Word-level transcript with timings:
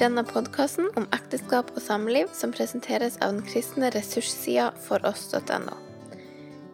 denne 0.00 0.24
podkasten 0.28 0.90
om 0.98 1.06
ekteskap 1.14 1.70
og 1.72 1.80
samliv 1.80 2.28
som 2.36 2.52
presenteres 2.52 3.16
av 3.24 3.32
den 3.32 3.44
kristne 3.46 3.88
ressurssida 3.94 4.70
foross.no. 4.84 5.76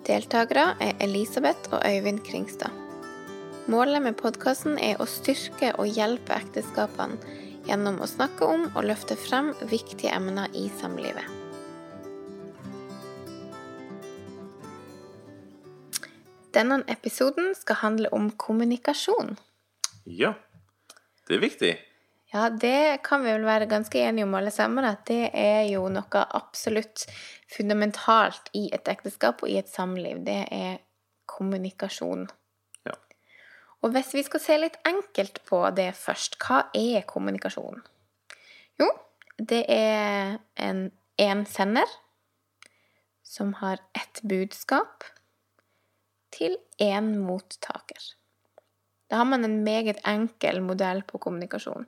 Deltakere 0.07 0.73
er 0.83 0.97
Elisabeth 1.05 1.71
og 1.71 1.85
Øyvind 1.87 2.25
Kringstad. 2.27 2.75
Målet 3.71 4.03
med 4.03 4.17
podkasten 4.19 4.75
er 4.83 4.99
å 4.99 5.07
styrke 5.07 5.71
og 5.79 5.87
hjelpe 5.87 6.35
ekteskapene 6.35 7.21
gjennom 7.69 8.01
å 8.03 8.11
snakke 8.11 8.49
om 8.49 8.67
og 8.73 8.89
løfte 8.89 9.15
frem 9.15 9.53
viktige 9.71 10.11
emner 10.17 10.51
i 10.59 10.67
samlivet. 10.81 11.29
Denne 16.53 16.83
episoden 16.91 17.55
skal 17.57 17.79
handle 17.85 18.11
om 18.13 18.33
kommunikasjon. 18.35 19.39
Ja, 20.05 20.35
det 21.29 21.39
er 21.39 21.47
viktig. 21.47 21.75
Ja, 22.33 22.49
det 22.49 23.03
kan 23.05 23.25
vi 23.25 23.33
vel 23.35 23.45
være 23.45 23.69
ganske 23.69 24.01
enige 24.01 24.25
om 24.25 24.35
alle 24.35 24.51
sammen, 24.51 24.87
at 24.89 25.05
det 25.11 25.27
er 25.37 25.67
jo 25.69 25.85
noe 25.93 26.23
absolutt 26.33 27.05
fundamentalt 27.53 28.49
i 28.57 28.71
et 28.73 28.89
ekteskap 28.89 29.45
og 29.45 29.53
i 29.53 29.59
et 29.61 29.69
samliv. 29.69 30.23
Det 30.25 30.39
er 30.49 30.79
kommunikasjon. 31.29 32.25
Ja. 32.89 32.97
Og 33.85 33.93
hvis 33.93 34.15
vi 34.17 34.25
skal 34.25 34.41
se 34.41 34.57
litt 34.63 34.79
enkelt 34.89 35.43
på 35.49 35.61
det 35.77 35.91
først, 35.99 36.39
hva 36.41 36.63
er 36.73 37.05
kommunikasjon? 37.09 37.85
Jo, 38.81 38.89
det 39.37 39.67
er 39.69 40.39
en, 40.57 40.87
én 41.21 41.45
sender 41.45 41.99
som 43.23 43.53
har 43.61 43.85
ett 43.93 44.25
budskap 44.25 45.05
til 46.33 46.57
én 46.81 47.13
mottaker. 47.21 48.01
Da 49.13 49.19
har 49.21 49.29
man 49.29 49.45
en 49.45 49.59
meget 49.61 49.99
enkel 50.09 50.63
modell 50.65 51.03
på 51.05 51.19
kommunikasjon. 51.21 51.85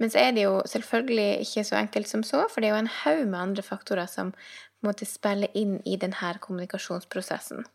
Men 0.00 0.10
så 0.10 0.22
er 0.22 0.30
det 0.32 0.46
jo 0.46 0.54
selvfølgelig 0.66 1.44
ikke 1.44 1.64
så 1.68 1.76
enkelt 1.76 2.08
som 2.08 2.22
så, 2.24 2.46
for 2.48 2.64
det 2.64 2.70
er 2.70 2.72
jo 2.72 2.84
en 2.86 2.94
haug 3.02 3.26
med 3.26 3.38
andre 3.38 3.62
faktorer 3.66 4.08
som 4.08 4.32
på 4.32 4.86
en 4.86 4.88
måte 4.88 5.04
spiller 5.04 5.52
inn 5.52 5.76
i 5.84 5.98
denne 6.00 6.32
kommunikasjonsprosessen. 6.40 7.66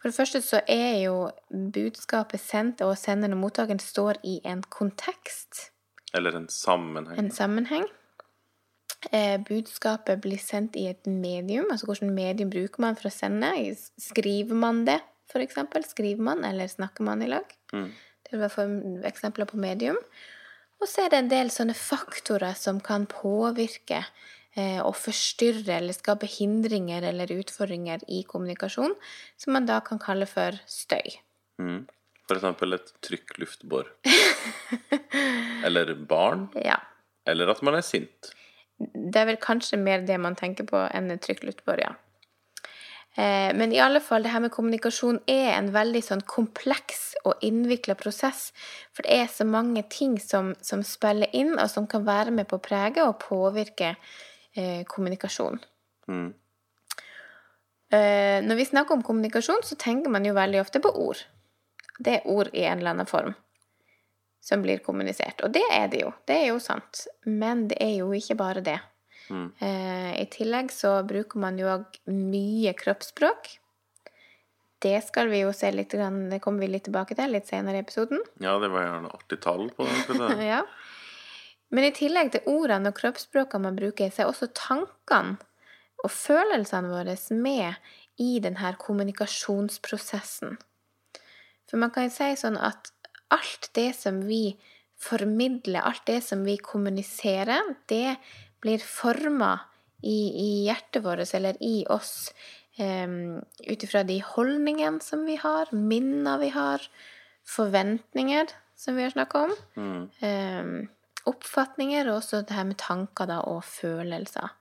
For 0.00 0.08
det 0.08 0.16
første 0.16 0.40
så 0.40 0.62
er 0.64 1.02
jo 1.02 1.28
budskapet 1.74 2.40
sendt, 2.40 2.80
og 2.80 2.96
senderen 2.96 3.36
og 3.36 3.44
mottakeren 3.44 3.82
står 3.84 4.22
i 4.24 4.38
en 4.48 4.64
kontekst. 4.72 5.66
Eller 6.16 6.40
en 6.40 6.48
sammenheng. 6.48 7.18
En 7.20 7.30
sammenheng. 7.30 7.84
Eh, 9.12 9.36
budskapet 9.44 10.20
blir 10.24 10.40
sendt 10.40 10.80
i 10.80 10.86
et 10.88 11.06
medium. 11.06 11.68
Altså 11.70 11.86
hvilket 11.86 12.12
medium 12.16 12.50
bruker 12.52 12.88
man 12.88 12.96
for 12.96 13.12
å 13.12 13.12
sende? 13.12 13.52
Skriver 14.00 14.56
man 14.56 14.86
det, 14.88 15.02
f.eks.? 15.28 15.60
Skriver 15.92 16.24
man, 16.32 16.44
eller 16.48 16.72
snakker 16.72 17.04
man 17.04 17.20
i 17.20 17.28
lag? 17.28 17.52
Mm. 17.76 17.90
Vil 18.30 18.50
for 18.52 19.06
eksempler 19.08 19.48
på 19.50 19.58
medium. 19.60 19.98
Og 20.80 20.88
så 20.88 21.04
er 21.04 21.12
det 21.12 21.20
en 21.20 21.30
del 21.32 21.50
sånne 21.52 21.76
faktorer 21.76 22.56
som 22.56 22.80
kan 22.80 23.04
påvirke 23.10 24.00
eh, 24.56 24.80
og 24.80 24.94
forstyrre 24.96 25.76
eller 25.76 25.96
skape 25.96 26.28
hindringer 26.30 27.04
eller 27.10 27.32
utfordringer 27.36 28.04
i 28.08 28.22
kommunikasjon, 28.28 28.94
som 29.36 29.56
man 29.56 29.68
da 29.68 29.80
kan 29.84 30.00
kalle 30.00 30.28
for 30.30 30.56
støy. 30.70 31.18
Mm. 31.60 31.84
For 32.30 32.38
eksempel 32.38 32.78
et 32.78 32.92
trykkluftbår. 33.04 33.90
eller 35.66 35.92
barn. 36.08 36.48
Ja. 36.56 36.78
Eller 37.28 37.50
at 37.52 37.60
man 37.66 37.76
er 37.76 37.84
sint. 37.84 38.32
Det 38.78 39.20
er 39.20 39.28
vel 39.28 39.40
kanskje 39.42 39.76
mer 39.76 40.06
det 40.08 40.16
man 40.22 40.38
tenker 40.38 40.64
på 40.68 40.80
enn 40.88 41.10
et 41.12 41.20
trykkluftbår, 41.26 41.82
ja. 41.84 41.92
Eh, 43.16 43.50
men 43.54 43.72
i 43.72 43.80
alle 43.82 44.00
fall, 44.00 44.22
det 44.22 44.30
her 44.30 44.42
med 44.44 44.52
kommunikasjon 44.54 45.18
er 45.30 45.56
en 45.56 45.72
veldig 45.74 46.02
sånn 46.06 46.22
kompleks 46.30 47.16
og 47.26 47.42
innvikla 47.46 47.96
prosess. 47.98 48.50
For 48.94 49.06
det 49.06 49.16
er 49.18 49.32
så 49.32 49.46
mange 49.48 49.82
ting 49.90 50.18
som, 50.22 50.52
som, 50.62 50.84
spiller 50.86 51.32
inn, 51.36 51.56
og 51.58 51.66
som 51.72 51.88
kan 51.90 52.06
være 52.06 52.34
med 52.34 52.48
på 52.50 52.60
å 52.60 52.64
prege 52.64 53.06
og 53.06 53.18
påvirke 53.22 53.96
eh, 54.54 54.86
kommunikasjon. 54.86 55.58
Mm. 56.10 56.30
Eh, 57.90 58.38
når 58.46 58.60
vi 58.60 58.70
snakker 58.70 58.94
om 58.94 59.02
kommunikasjon, 59.06 59.66
så 59.66 59.78
tenker 59.78 60.12
man 60.14 60.26
jo 60.26 60.36
veldig 60.38 60.62
ofte 60.62 60.82
på 60.82 60.94
ord. 61.08 61.24
Det 61.98 62.20
er 62.20 62.28
ord 62.30 62.54
i 62.54 62.64
en 62.64 62.78
eller 62.78 62.94
annen 62.94 63.10
form 63.10 63.34
som 64.40 64.62
blir 64.62 64.80
kommunisert. 64.84 65.42
Og 65.44 65.52
det 65.52 65.66
er 65.74 65.90
det 65.92 66.04
jo. 66.04 66.14
Det 66.26 66.38
er 66.38 66.46
jo 66.52 66.60
sant. 66.62 67.04
Men 67.26 67.66
det 67.68 67.76
er 67.82 67.98
jo 67.98 68.12
ikke 68.16 68.38
bare 68.38 68.62
det. 68.64 68.78
Mm. 69.30 69.48
Eh, 69.58 70.12
I 70.20 70.26
tillegg 70.30 70.72
så 70.74 70.98
bruker 71.06 71.40
man 71.42 71.58
jo 71.60 71.70
òg 71.70 72.00
mye 72.10 72.74
kroppsspråk. 72.78 73.52
Det 74.80 74.96
skal 75.04 75.28
vi 75.28 75.42
jo 75.42 75.52
se 75.52 75.68
litt, 75.74 75.92
det 75.92 76.40
kommer 76.40 76.64
vi 76.64 76.70
litt 76.72 76.86
tilbake 76.88 77.16
til 77.16 77.34
litt 77.34 77.50
senere 77.50 77.80
i 77.80 77.84
episoden. 77.84 78.22
Ja, 78.40 78.56
det 78.62 78.70
var 78.72 78.86
gjerne 78.86 79.12
artig 79.12 79.40
tall 79.44 79.68
på 79.76 79.86
det. 79.86 80.30
ja. 80.54 80.62
Men 81.70 81.86
i 81.86 81.92
tillegg 81.94 82.32
til 82.34 82.48
ordene 82.50 82.90
og 82.90 82.98
kroppsspråkene 82.98 83.68
man 83.68 83.78
bruker, 83.78 84.10
så 84.10 84.24
er 84.24 84.32
også 84.32 84.50
tankene 84.56 85.38
og 86.00 86.08
følelsene 86.10 86.88
våre 86.88 87.16
med 87.36 87.76
i 88.20 88.38
denne 88.42 88.72
kommunikasjonsprosessen. 88.80 90.56
For 91.68 91.78
man 91.78 91.92
kan 91.94 92.10
si 92.10 92.32
sånn 92.40 92.56
at 92.58 92.90
alt 93.30 93.70
det 93.76 93.92
som 93.94 94.24
vi 94.26 94.56
formidler, 95.00 95.84
alt 95.84 96.06
det 96.08 96.18
som 96.24 96.42
vi 96.44 96.56
kommuniserer, 96.60 97.76
det 97.88 98.16
blir 98.60 98.82
forma 98.84 99.58
i, 100.02 100.30
i, 100.30 100.48
hjertet 100.68 101.04
vårt 101.04 101.34
eller 101.34 101.56
i 101.60 101.84
oss 101.88 102.32
um, 102.78 103.40
ut 103.66 103.84
ifra 103.84 104.02
de 104.08 104.20
holdningene 104.24 105.02
som 105.04 105.26
vi 105.28 105.36
har, 105.40 105.68
minner 105.72 106.40
vi 106.40 106.48
har, 106.54 106.84
forventninger 107.50 108.52
som 108.76 108.96
vi 108.96 109.04
har 109.04 109.12
snakka 109.16 109.44
om, 109.48 109.54
Mm. 109.76 110.10
um, 110.22 110.88
oppfatninger 111.28 112.08
og 112.08 112.22
også 112.22 112.42
det 112.48 112.56
her 112.56 112.64
med 112.64 112.78
tanker 112.80 113.26
da, 113.28 113.40
og 113.44 113.64
følelser. 113.64 114.54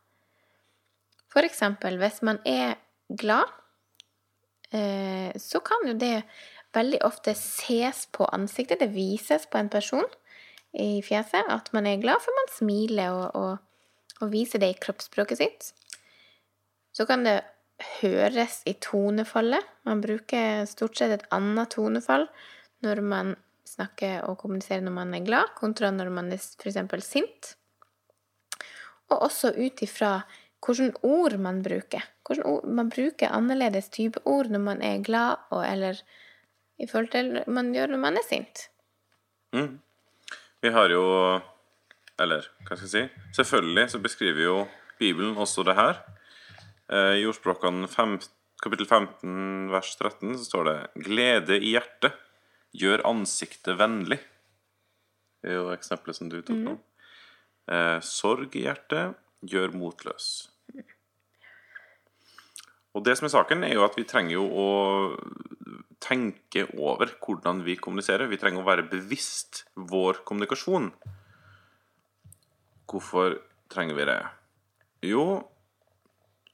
For 1.31 1.45
eksempel 1.45 1.97
hvis 2.01 2.21
man 2.21 2.39
er 2.45 2.75
glad, 3.16 3.47
uh, 4.73 5.31
så 5.39 5.59
kan 5.63 5.87
jo 5.87 5.93
det 5.93 6.23
veldig 6.75 6.99
ofte 7.05 7.33
ses 7.37 8.05
på 8.11 8.27
ansiktet. 8.33 8.79
Det 8.79 8.93
vises 8.93 9.47
på 9.49 9.57
en 9.57 9.69
person 9.69 10.05
i 10.73 11.01
fjeset 11.01 11.47
at 11.49 11.71
man 11.73 11.87
er 11.87 12.01
glad, 12.01 12.21
for 12.21 12.35
man 12.35 12.51
smiler 12.57 13.09
og, 13.09 13.35
og, 13.35 13.57
og 14.19 14.31
viser 14.34 14.62
det 14.62 14.74
i 14.74 14.80
kroppsspråket 14.80 15.40
sitt. 15.40 15.69
Så 16.96 17.06
kan 17.09 17.24
det 17.28 17.41
høres 18.00 18.62
i 18.68 18.75
tonefallet. 18.84 19.63
Man 19.88 20.02
bruker 20.03 20.66
stort 20.69 21.00
sett 21.00 21.16
et 21.16 21.28
annet 21.35 21.72
tonefall 21.75 22.28
når 22.84 23.02
man 23.03 23.35
snakker 23.69 24.25
og 24.28 24.40
kommuniserer 24.41 24.84
når 24.84 24.96
man 24.96 25.16
er 25.16 25.25
glad, 25.25 25.53
kontra 25.59 25.91
når 25.94 26.12
man 26.13 26.31
er 26.34 26.40
f.eks. 26.41 27.06
sint. 27.06 27.53
Og 29.09 29.25
også 29.29 29.53
ut 29.58 29.84
ifra 29.85 30.19
hvilke 30.66 31.00
ord 31.08 31.38
man 31.40 31.62
bruker. 31.63 32.03
Ord, 32.29 32.66
man 32.68 32.91
bruker 32.91 33.31
annerledes 33.34 33.90
type 33.90 34.19
ord 34.28 34.52
når 34.52 34.62
man 34.62 34.81
er 34.85 35.00
glad, 35.06 35.40
og, 35.50 35.63
eller 35.66 36.02
i 36.79 36.88
forhold 36.88 37.09
til 37.13 37.40
man 37.47 37.72
gjør 37.74 37.96
når 37.96 38.03
man 38.03 38.19
er 38.19 38.28
sint. 38.28 38.68
Mm. 39.56 39.79
Vi 40.62 40.72
har 40.75 40.91
jo 40.91 41.03
Eller 42.19 42.47
hva 42.66 42.75
skal 42.75 42.85
jeg 42.85 42.94
si? 42.94 43.03
Selvfølgelig 43.38 43.85
så 43.94 44.02
beskriver 44.03 44.44
jo 44.44 44.57
Bibelen 45.00 45.38
også 45.40 45.63
det 45.68 45.78
her. 45.78 46.02
Eh, 46.91 47.22
I 47.22 47.28
ordspråkene 47.30 47.88
kapittel 48.59 48.88
15 48.88 49.69
vers 49.72 49.94
13 49.96 50.35
så 50.35 50.44
står 50.44 50.68
det 50.68 50.78
'Glede 51.06 51.59
i 51.59 51.74
hjertet 51.75 52.18
gjør 52.75 53.06
ansiktet 53.08 53.79
vennlig'. 53.79 54.19
Det 55.40 55.52
er 55.52 55.62
jo 55.62 55.72
eksempelet 55.72 56.16
som 56.16 56.29
du 56.29 56.41
tok 56.41 56.58
nå. 56.58 56.75
Mm. 56.75 58.02
'Sorg 58.03 58.56
i 58.56 58.66
hjertet 58.68 59.16
gjør 59.46 59.72
motløs'. 59.72 60.50
Og 62.97 63.06
det 63.06 63.16
som 63.18 63.28
er 63.28 63.35
saken, 63.35 63.63
er 63.63 63.75
jo 63.78 63.85
at 63.85 63.96
vi 63.96 64.03
trenger 64.03 64.34
jo 64.34 64.46
å 64.50 64.69
tenke 66.02 66.66
over 66.73 67.11
hvordan 67.22 67.61
vi 67.64 67.78
kommuniserer. 67.78 68.28
Vi 68.28 68.40
trenger 68.41 68.64
å 68.64 68.67
være 68.67 68.90
bevisst 68.90 69.64
vår 69.76 70.23
kommunikasjon. 70.26 70.90
Hvorfor 72.90 73.38
trenger 73.70 73.97
vi 73.97 74.08
det? 74.09 74.20
Jo, 75.06 75.26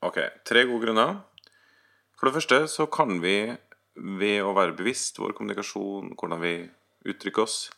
OK, 0.03 0.19
tre 0.45 0.65
gode 0.67 0.83
grunner. 0.83 1.21
For 2.15 2.27
det 2.27 2.35
første 2.35 2.59
så 2.71 2.87
kan 2.91 3.17
vi 3.23 3.55
ved 3.95 4.43
å 4.43 4.53
være 4.55 4.75
bevisst 4.75 5.19
vår 5.21 5.35
kommunikasjon, 5.37 6.13
hvordan 6.19 6.41
vi 6.43 6.55
uttrykker 7.07 7.45
oss, 7.45 7.69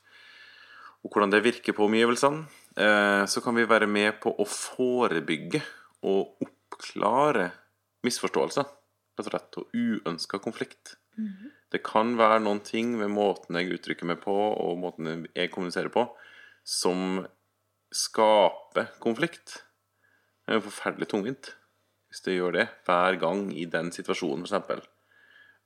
og 1.05 1.13
hvordan 1.13 1.33
det 1.33 1.43
virker 1.45 1.75
på 1.77 1.85
omgivelsene, 1.85 2.47
eh, 2.75 3.23
så 3.29 3.43
kan 3.45 3.55
vi 3.55 3.67
være 3.69 3.87
med 3.87 4.17
på 4.23 4.33
å 4.33 4.45
forebygge 4.49 5.61
og 6.09 6.41
oppklare 6.43 7.51
misforståelser, 8.05 8.65
rett 9.17 9.27
og 9.27 9.31
slett, 9.31 9.59
og 9.61 9.77
uønska 9.77 10.41
konflikt. 10.41 10.97
Det 11.73 11.81
kan 11.85 12.15
være 12.17 12.41
noen 12.43 12.61
ting 12.65 12.97
ved 12.99 13.09
måten 13.13 13.57
jeg 13.57 13.73
uttrykker 13.77 14.05
meg 14.05 14.21
på, 14.21 14.33
og 14.33 14.77
måten 14.81 15.27
jeg 15.35 15.51
kommuniserer 15.53 15.89
på, 15.93 16.05
som 16.63 17.25
skaper 17.93 18.91
konflikt. 19.03 19.61
Det 20.43 20.53
er 20.53 20.59
jo 20.59 20.67
forferdelig 20.69 21.09
tungvint 21.11 21.53
hvis 22.07 22.23
det 22.23 22.37
gjør 22.37 22.53
det 22.55 22.67
hver 22.87 23.17
gang 23.19 23.49
i 23.51 23.65
den 23.69 23.91
situasjonen, 23.91 24.45
f.eks. 24.47 24.85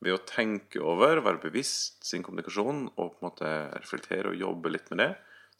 Ved 0.01 0.15
å 0.15 0.23
tenke 0.25 0.81
over, 0.81 1.21
være 1.21 1.43
bevisst 1.43 2.01
sin 2.07 2.23
kommunikasjon 2.25 2.87
og 2.95 3.11
på 3.11 3.21
en 3.21 3.27
måte 3.27 3.51
reflektere 3.75 4.31
og 4.31 4.39
jobbe 4.41 4.71
litt 4.73 4.89
med 4.89 5.03
det, 5.03 5.11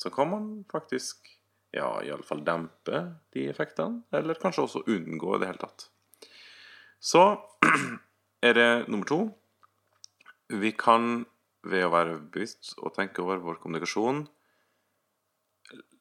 så 0.01 0.09
kan 0.13 0.31
man 0.31 0.47
faktisk 0.71 1.29
ja, 1.71 2.01
iallfall 2.03 2.41
dempe 2.43 3.03
de 3.35 3.45
effektene, 3.51 4.01
eller 4.11 4.39
kanskje 4.41 4.65
også 4.65 4.83
unngå 4.89 5.35
i 5.35 5.41
det 5.43 5.51
hele 5.51 5.61
tatt. 5.61 5.85
Så 7.01 7.21
er 8.47 8.57
det 8.57 8.69
nummer 8.89 9.07
to. 9.07 9.21
Vi 10.51 10.73
kan 10.73 11.27
ved 11.61 11.85
å 11.85 11.93
være 11.93 12.17
bevisst 12.33 12.73
og 12.81 12.95
tenke 12.97 13.21
over 13.23 13.39
vår 13.45 13.61
kommunikasjon, 13.61 14.25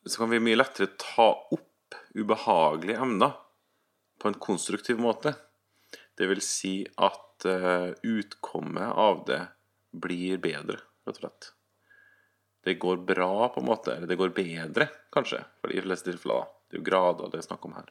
så 0.06 0.22
kan 0.22 0.30
vi 0.32 0.40
mye 0.42 0.58
lettere 0.58 0.94
ta 1.00 1.28
opp 1.52 1.96
ubehagelige 2.14 3.00
emner 3.00 3.34
på 4.20 4.28
en 4.28 4.38
konstruktiv 4.40 5.00
måte. 5.00 5.34
Det 6.16 6.28
vil 6.28 6.42
si 6.44 6.74
at 7.00 7.46
uh, 7.48 7.92
utkommet 8.04 8.92
av 8.92 9.24
det 9.28 9.40
blir 9.90 10.40
bedre, 10.42 10.80
rett 11.06 11.16
og 11.16 11.22
slett. 11.22 11.50
Det 12.64 12.76
går 12.82 13.00
bra, 13.08 13.48
på 13.48 13.62
en 13.62 13.68
måte. 13.70 13.94
Eller 13.96 14.10
det 14.10 14.18
går 14.20 14.34
bedre, 14.36 14.90
kanskje, 15.14 15.40
for 15.60 15.72
de 15.72 15.80
fleste 15.84 16.10
tilfeller. 16.10 16.50
Det 16.68 16.76
er 16.76 16.82
jo 16.82 16.88
grader 16.90 17.32
det 17.32 17.40
er 17.40 17.46
snakk 17.48 17.64
om 17.66 17.78
her. 17.78 17.88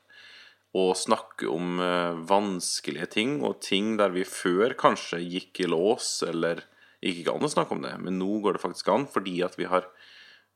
Å 0.77 0.83
snakke 0.93 1.49
om 1.49 1.81
uh, 1.81 2.19
vanskelige 2.29 3.09
ting, 3.17 3.39
og 3.41 3.61
ting 3.65 3.95
der 3.97 4.13
vi 4.13 4.27
før 4.27 4.77
kanskje 4.77 5.23
gikk 5.23 5.63
i 5.65 5.71
lås, 5.71 6.19
eller 6.27 6.61
gikk 7.01 7.23
ikke 7.23 7.35
an 7.35 7.47
å 7.47 7.51
snakke 7.51 7.75
om 7.75 7.83
det, 7.83 7.95
men 8.03 8.19
nå 8.21 8.39
går 8.43 8.57
det 8.57 8.63
faktisk 8.63 8.89
an 8.91 9.05
fordi 9.09 9.39
at 9.45 9.55
vi 9.59 9.67
har, 9.71 9.87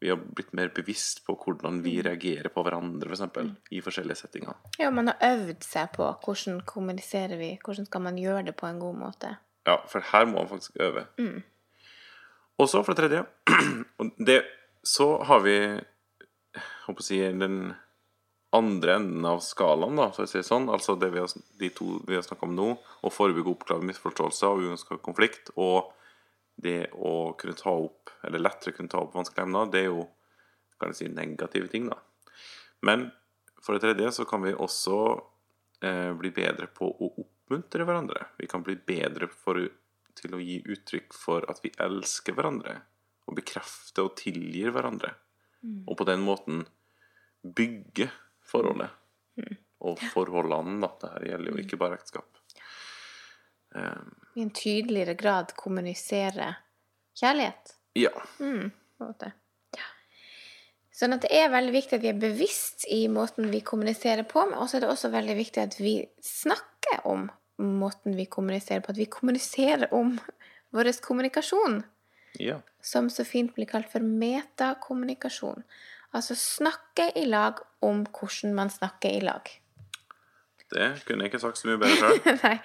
vi 0.03 0.09
har 0.11 0.19
blitt 0.19 0.51
mer 0.53 0.67
bevisst 0.75 1.21
på 1.23 1.35
hvordan 1.39 1.77
vi 1.85 1.95
reagerer 2.03 2.51
på 2.51 2.63
hverandre, 2.65 3.07
f.eks. 3.07 3.21
For 3.21 3.23
eksempel, 3.23 3.51
i 3.71 3.79
forskjellige 3.85 4.19
settinger. 4.19 4.57
Ja, 4.81 4.89
man 4.91 5.07
har 5.07 5.21
øvd 5.23 5.63
seg 5.63 5.93
på 5.95 6.09
hvordan 6.25 6.59
kommuniserer 6.67 7.39
vi, 7.39 7.53
hvordan 7.63 7.87
skal 7.87 8.03
man 8.03 8.19
gjøre 8.19 8.49
det 8.49 8.55
på 8.59 8.67
en 8.67 8.81
god 8.83 8.99
måte. 8.99 9.31
Ja, 9.63 9.77
for 9.87 10.03
her 10.11 10.27
må 10.27 10.41
man 10.41 10.51
faktisk 10.51 10.75
øve. 10.83 11.05
Og 12.59 12.69
så, 12.69 12.83
for 12.83 12.91
det 12.91 13.05
tredje 13.05 13.23
det, 14.27 14.43
Så 14.83 15.23
har 15.23 15.39
vi 15.47 15.55
håper 16.83 16.99
å 16.99 17.07
si, 17.07 17.21
den 17.23 17.73
andre 18.53 18.97
enden 18.99 19.25
av 19.25 19.39
skalaen, 19.41 19.95
da, 19.97 20.11
for 20.11 20.27
å 20.27 20.29
si 20.29 20.41
det 20.41 20.47
sånn. 20.51 20.67
Altså 20.69 20.97
det 20.99 21.13
vi 21.15 21.23
har, 21.23 21.31
de 21.59 21.69
to 21.73 22.01
vi 22.03 22.19
har 22.19 22.27
snakka 22.27 22.49
om 22.49 22.59
nå, 22.59 22.69
å 22.75 23.11
forebygge 23.11 23.55
oppklare 23.55 23.87
misforståelser 23.87 24.51
og 24.51 24.67
uønska 24.67 24.99
konflikt, 25.05 25.55
og 25.55 25.93
det 26.55 26.91
å 26.93 27.33
kunne 27.39 27.57
ta 27.57 27.73
opp, 27.73 28.11
eller 28.23 28.41
lettere 28.43 28.75
kunne 28.75 28.91
ta 28.91 29.01
opp 29.01 29.15
vanskelige 29.15 29.47
emner, 29.47 29.71
det 29.71 29.85
er 29.85 29.89
jo 29.91 30.07
kan 30.79 30.91
jeg 30.91 30.99
si, 30.99 31.09
negative 31.13 31.69
ting, 31.71 31.87
da. 31.91 31.99
Men 32.83 33.07
for 33.63 33.75
det 33.75 33.85
tredje 33.85 34.11
så 34.17 34.25
kan 34.27 34.43
vi 34.43 34.51
også 34.51 34.97
eh, 35.85 36.11
bli 36.19 36.33
bedre 36.35 36.67
på 36.67 36.89
å 36.91 37.11
oppmuntre 37.23 37.87
hverandre. 37.87 38.25
Vi 38.39 38.49
kan 38.51 38.65
bli 38.65 38.75
bedre 38.75 39.29
for, 39.31 39.61
til 40.19 40.35
å 40.35 40.41
gi 40.43 40.59
uttrykk 40.73 41.15
for 41.15 41.47
at 41.51 41.61
vi 41.63 41.71
elsker 41.83 42.35
hverandre, 42.35 42.81
og 43.23 43.37
bekrefte 43.39 44.03
og 44.03 44.17
tilgir 44.19 44.73
hverandre. 44.75 45.13
Og 45.87 45.95
på 45.95 46.03
den 46.09 46.19
måten 46.25 46.65
bygge 47.43 48.09
forholdet. 48.43 48.91
Og 49.83 49.99
forholdene, 50.11 50.81
da. 50.83 51.13
her 51.15 51.29
gjelder 51.29 51.53
jo 51.53 51.63
ikke 51.63 51.79
bare 51.79 51.95
ekteskap. 51.99 52.42
I 54.35 54.41
en 54.41 54.51
tydeligere 54.53 55.13
grad 55.17 55.53
kommunisere 55.57 56.55
kjærlighet. 57.19 57.75
Ja. 57.97 58.11
måte. 59.01 59.31
Ja. 59.77 59.87
Sånn 60.93 61.15
at 61.15 61.25
det 61.25 61.31
er 61.37 61.53
veldig 61.53 61.73
viktig 61.75 61.99
at 61.99 62.03
vi 62.05 62.11
er 62.11 62.19
bevisst 62.21 62.87
i 62.91 63.05
måten 63.11 63.51
vi 63.53 63.61
kommuniserer 63.65 64.25
på, 64.29 64.45
men 64.49 64.59
også 64.59 64.79
er 64.79 64.85
det 64.85 64.91
også 64.93 65.13
veldig 65.13 65.37
viktig 65.39 65.63
at 65.63 65.79
vi 65.81 65.95
snakker 66.25 67.05
om 67.09 67.27
måten 67.61 68.17
vi 68.17 68.25
kommuniserer 68.25 68.83
på. 68.83 68.93
At 68.93 69.01
vi 69.01 69.09
kommuniserer 69.09 69.93
om 69.93 70.15
vår 70.73 70.91
kommunikasjon, 71.05 71.81
ja. 72.41 72.61
som 72.81 73.09
så 73.13 73.25
fint 73.27 73.53
blir 73.55 73.69
kalt 73.69 73.91
for 73.91 74.05
metakommunikasjon. 74.05 75.65
Altså 76.13 76.37
snakke 76.37 77.09
i 77.17 77.25
lag 77.25 77.61
om 77.81 78.03
hvordan 78.05 78.53
man 78.57 78.69
snakker 78.73 79.09
i 79.09 79.21
lag. 79.21 79.49
Det 80.73 80.89
kunne 81.07 81.25
jeg 81.25 81.33
ikke 81.33 81.41
sagt 81.43 81.61
så 81.61 81.69
mye 81.69 81.81
bedre 81.81 81.97
sjøl. 81.99 82.37
Nei, 82.43 82.55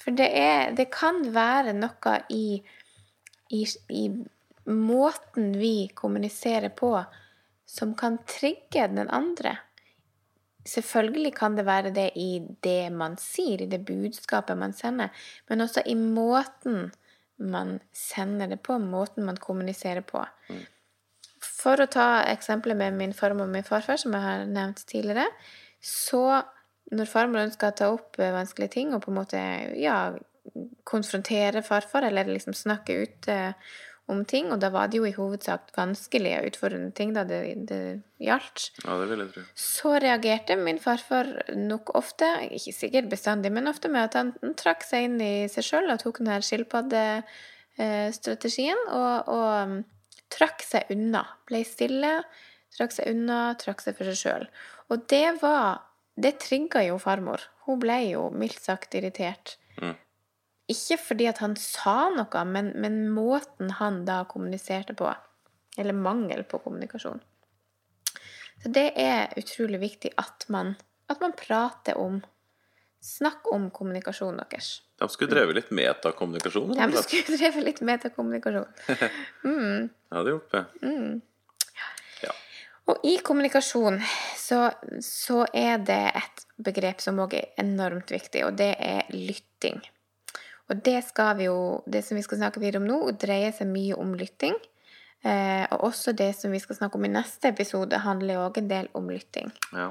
for 0.00 0.16
det, 0.16 0.28
er, 0.36 0.74
det 0.76 0.88
kan 0.94 1.22
være 1.34 1.74
noe 1.76 2.14
i, 2.32 2.60
i, 3.52 3.64
i 3.94 4.04
måten 4.70 5.52
vi 5.60 5.90
kommuniserer 5.94 6.72
på, 6.76 6.94
som 7.68 7.94
kan 7.98 8.18
trigge 8.28 8.86
den 8.90 9.10
andre. 9.10 9.58
Selvfølgelig 10.66 11.34
kan 11.36 11.56
det 11.56 11.64
være 11.66 11.92
det 11.94 12.10
i 12.20 12.40
det 12.64 12.90
man 12.92 13.16
sier, 13.20 13.62
i 13.62 13.70
det 13.70 13.80
budskapet 13.88 14.58
man 14.58 14.74
sender, 14.76 15.08
men 15.48 15.64
også 15.64 15.84
i 15.88 15.96
måten 15.96 16.90
man 17.40 17.78
sender 17.96 18.50
det 18.50 18.60
på, 18.62 18.76
måten 18.78 19.24
man 19.24 19.40
kommuniserer 19.40 20.04
på. 20.04 20.22
For 21.40 21.80
å 21.80 21.88
ta 21.88 22.22
eksempelet 22.28 22.76
med 22.76 22.98
min 22.98 23.14
farmor 23.16 23.48
og 23.48 23.54
min 23.54 23.64
farfar, 23.64 23.96
som 24.00 24.12
jeg 24.16 24.24
har 24.24 24.44
nevnt 24.48 24.84
tidligere, 24.90 25.24
så 25.80 26.42
når 26.94 27.06
farmor 27.10 27.40
ønska 27.46 27.70
å 27.70 27.76
ta 27.76 27.86
opp 27.94 28.10
eh, 28.18 28.32
vanskelige 28.34 28.74
ting 28.78 28.88
og 28.96 29.02
på 29.04 29.10
en 29.12 29.20
måte 29.20 29.38
ja, 29.78 29.98
konfrontere 30.88 31.60
farfar, 31.62 32.02
eller 32.08 32.24
liksom 32.30 32.54
snakke 32.56 32.92
ut 33.04 33.20
eh, 33.30 33.52
om 34.10 34.24
ting, 34.26 34.46
og 34.50 34.58
da 34.58 34.68
var 34.74 34.88
det 34.90 34.98
jo 34.98 35.04
i 35.06 35.14
hovedsak 35.14 35.68
vanskelige, 35.76 36.40
utfordrende 36.48 36.90
ting 36.98 37.12
da 37.14 37.22
det, 37.28 37.40
det 37.68 37.82
gjaldt, 38.18 38.72
Ja, 38.82 38.96
det 38.98 39.06
vil 39.12 39.20
jeg 39.22 39.30
tro. 39.36 39.42
så 39.54 39.92
reagerte 40.02 40.56
min 40.58 40.80
farfar 40.82 41.26
nok 41.54 41.92
ofte, 41.98 42.26
ikke 42.50 42.74
sikkert 42.74 43.06
bestandig, 43.12 43.52
men 43.54 43.70
ofte 43.70 43.88
med 43.92 44.02
at 44.08 44.14
han 44.18 44.32
trakk 44.58 44.82
seg 44.86 45.04
inn 45.06 45.18
i 45.22 45.46
seg 45.52 45.64
sjøl 45.68 45.86
og 45.94 46.00
tok 46.02 46.18
den 46.22 46.32
her 46.32 46.42
skilpaddestrategien 46.46 48.80
og, 48.88 49.14
og 49.30 49.50
um, 49.62 49.84
trakk 50.30 50.62
seg 50.66 50.82
unna. 50.90 51.22
Ble 51.46 51.64
stille, 51.68 52.12
trakk 52.74 52.92
seg 52.96 53.04
unna, 53.14 53.38
trakk 53.62 53.80
seg 53.84 53.92
for 53.98 54.04
seg 54.10 54.18
sjøl. 54.24 54.44
Og 54.90 54.96
det 55.10 55.28
var 55.44 55.66
Det 56.20 56.36
trigga 56.42 56.82
jo 56.84 56.98
farmor. 57.00 57.42
Hun 57.66 57.80
ble 57.80 57.98
jo 58.10 58.28
mildt 58.34 58.60
sagt 58.62 58.94
irritert. 58.98 59.56
Mm. 59.80 59.94
Ikke 60.70 60.98
fordi 61.00 61.26
at 61.30 61.40
han 61.42 61.56
sa 61.58 62.10
noe, 62.14 62.44
men, 62.46 62.72
men 62.78 63.02
måten 63.14 63.72
han 63.80 64.04
da 64.08 64.22
kommuniserte 64.28 64.94
på. 64.98 65.08
Eller 65.80 65.96
mangel 65.96 66.44
på 66.44 66.60
kommunikasjon. 66.62 67.22
Så 68.60 68.68
det 68.74 68.90
er 69.00 69.32
utrolig 69.40 69.80
viktig 69.80 70.12
at 70.20 70.44
man, 70.52 70.74
at 71.08 71.22
man 71.22 71.36
prater 71.38 71.98
om 71.98 72.20
Snakk 73.00 73.46
om 73.48 73.70
kommunikasjonen 73.72 74.42
deres. 74.42 74.82
De 75.00 75.06
skulle 75.08 75.32
drevet 75.32 75.56
litt 75.56 75.70
metakommunikasjon. 75.72 76.74
De 76.76 77.00
skulle 77.00 77.38
drevet 77.40 77.64
litt 77.64 77.80
metakommunikasjon. 77.80 78.66
Ja, 80.10 80.20
det 80.26 80.34
gjort 80.34 80.52
det. 80.52 80.60
Mm. 80.82 81.20
Og 82.90 83.04
i 83.06 83.18
kommunikasjon 83.22 84.00
så, 84.38 84.64
så 85.04 85.44
er 85.54 85.78
det 85.86 86.02
et 86.18 86.44
begrep 86.60 87.02
som 87.04 87.20
òg 87.22 87.36
er 87.38 87.52
enormt 87.62 88.10
viktig, 88.10 88.42
og 88.46 88.56
det 88.58 88.72
er 88.82 89.10
lytting. 89.14 89.78
Og 90.70 90.82
det 90.86 91.00
skal 91.02 91.34
vi 91.38 91.48
jo 91.48 91.82
Det 91.86 92.02
som 92.06 92.18
vi 92.18 92.22
skal 92.22 92.38
snakke 92.38 92.60
videre 92.62 92.82
om 92.82 92.86
nå, 92.88 92.98
dreier 93.18 93.54
seg 93.54 93.70
mye 93.70 93.96
om 93.98 94.14
lytting. 94.18 94.54
Eh, 95.22 95.66
og 95.74 95.90
også 95.90 96.14
det 96.16 96.30
som 96.38 96.52
vi 96.54 96.60
skal 96.62 96.78
snakke 96.78 96.96
om 96.96 97.04
i 97.04 97.12
neste 97.12 97.50
episode, 97.50 97.98
handler 98.04 98.40
òg 98.40 98.60
en 98.60 98.70
del 98.70 98.88
om 98.96 99.10
lytting. 99.10 99.50
Ja. 99.74 99.90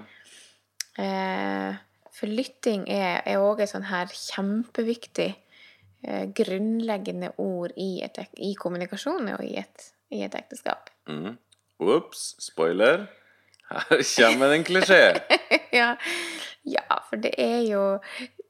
Eh, 1.00 1.76
for 2.16 2.32
lytting 2.32 2.88
er 2.92 3.38
òg 3.38 3.62
et 3.64 3.72
sånn 3.72 3.88
her 3.92 4.10
kjempeviktig 4.12 5.30
eh, 5.36 6.26
grunnleggende 6.36 7.34
ord 7.38 7.76
i, 7.78 8.02
et, 8.04 8.24
i 8.40 8.56
kommunikasjon 8.60 9.30
og 9.36 9.46
i 9.46 9.54
et, 9.62 9.92
i 10.16 10.24
et 10.26 10.36
ekteskap. 10.40 10.90
Mm. 11.12 11.38
Ops, 11.80 12.36
spoiler. 12.44 13.08
Her 13.70 14.02
kommer 14.04 14.52
en 14.52 14.64
klisjé. 14.68 15.04
ja, 15.80 15.94
ja, 16.68 16.86
for 17.10 17.22
det 17.22 17.36
er 17.40 17.62
jo 17.70 17.84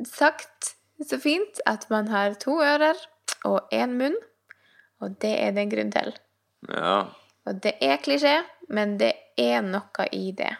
sagt 0.07 0.73
så 1.05 1.19
fint 1.21 1.59
at 1.69 1.85
man 1.91 2.09
har 2.11 2.37
to 2.41 2.57
ører 2.63 2.97
og 3.47 3.69
én 3.75 3.93
munn, 3.99 4.15
og 4.99 5.19
det 5.21 5.35
er 5.39 5.53
det 5.55 5.65
en 5.65 5.73
grunn 5.73 5.91
til. 5.93 6.15
Ja. 6.71 6.95
Og 7.47 7.59
det 7.63 7.75
er 7.83 8.01
klisjé, 8.03 8.39
men 8.69 8.97
det 8.99 9.13
er 9.39 9.61
noe 9.65 10.07
i 10.15 10.31
det. 10.35 10.51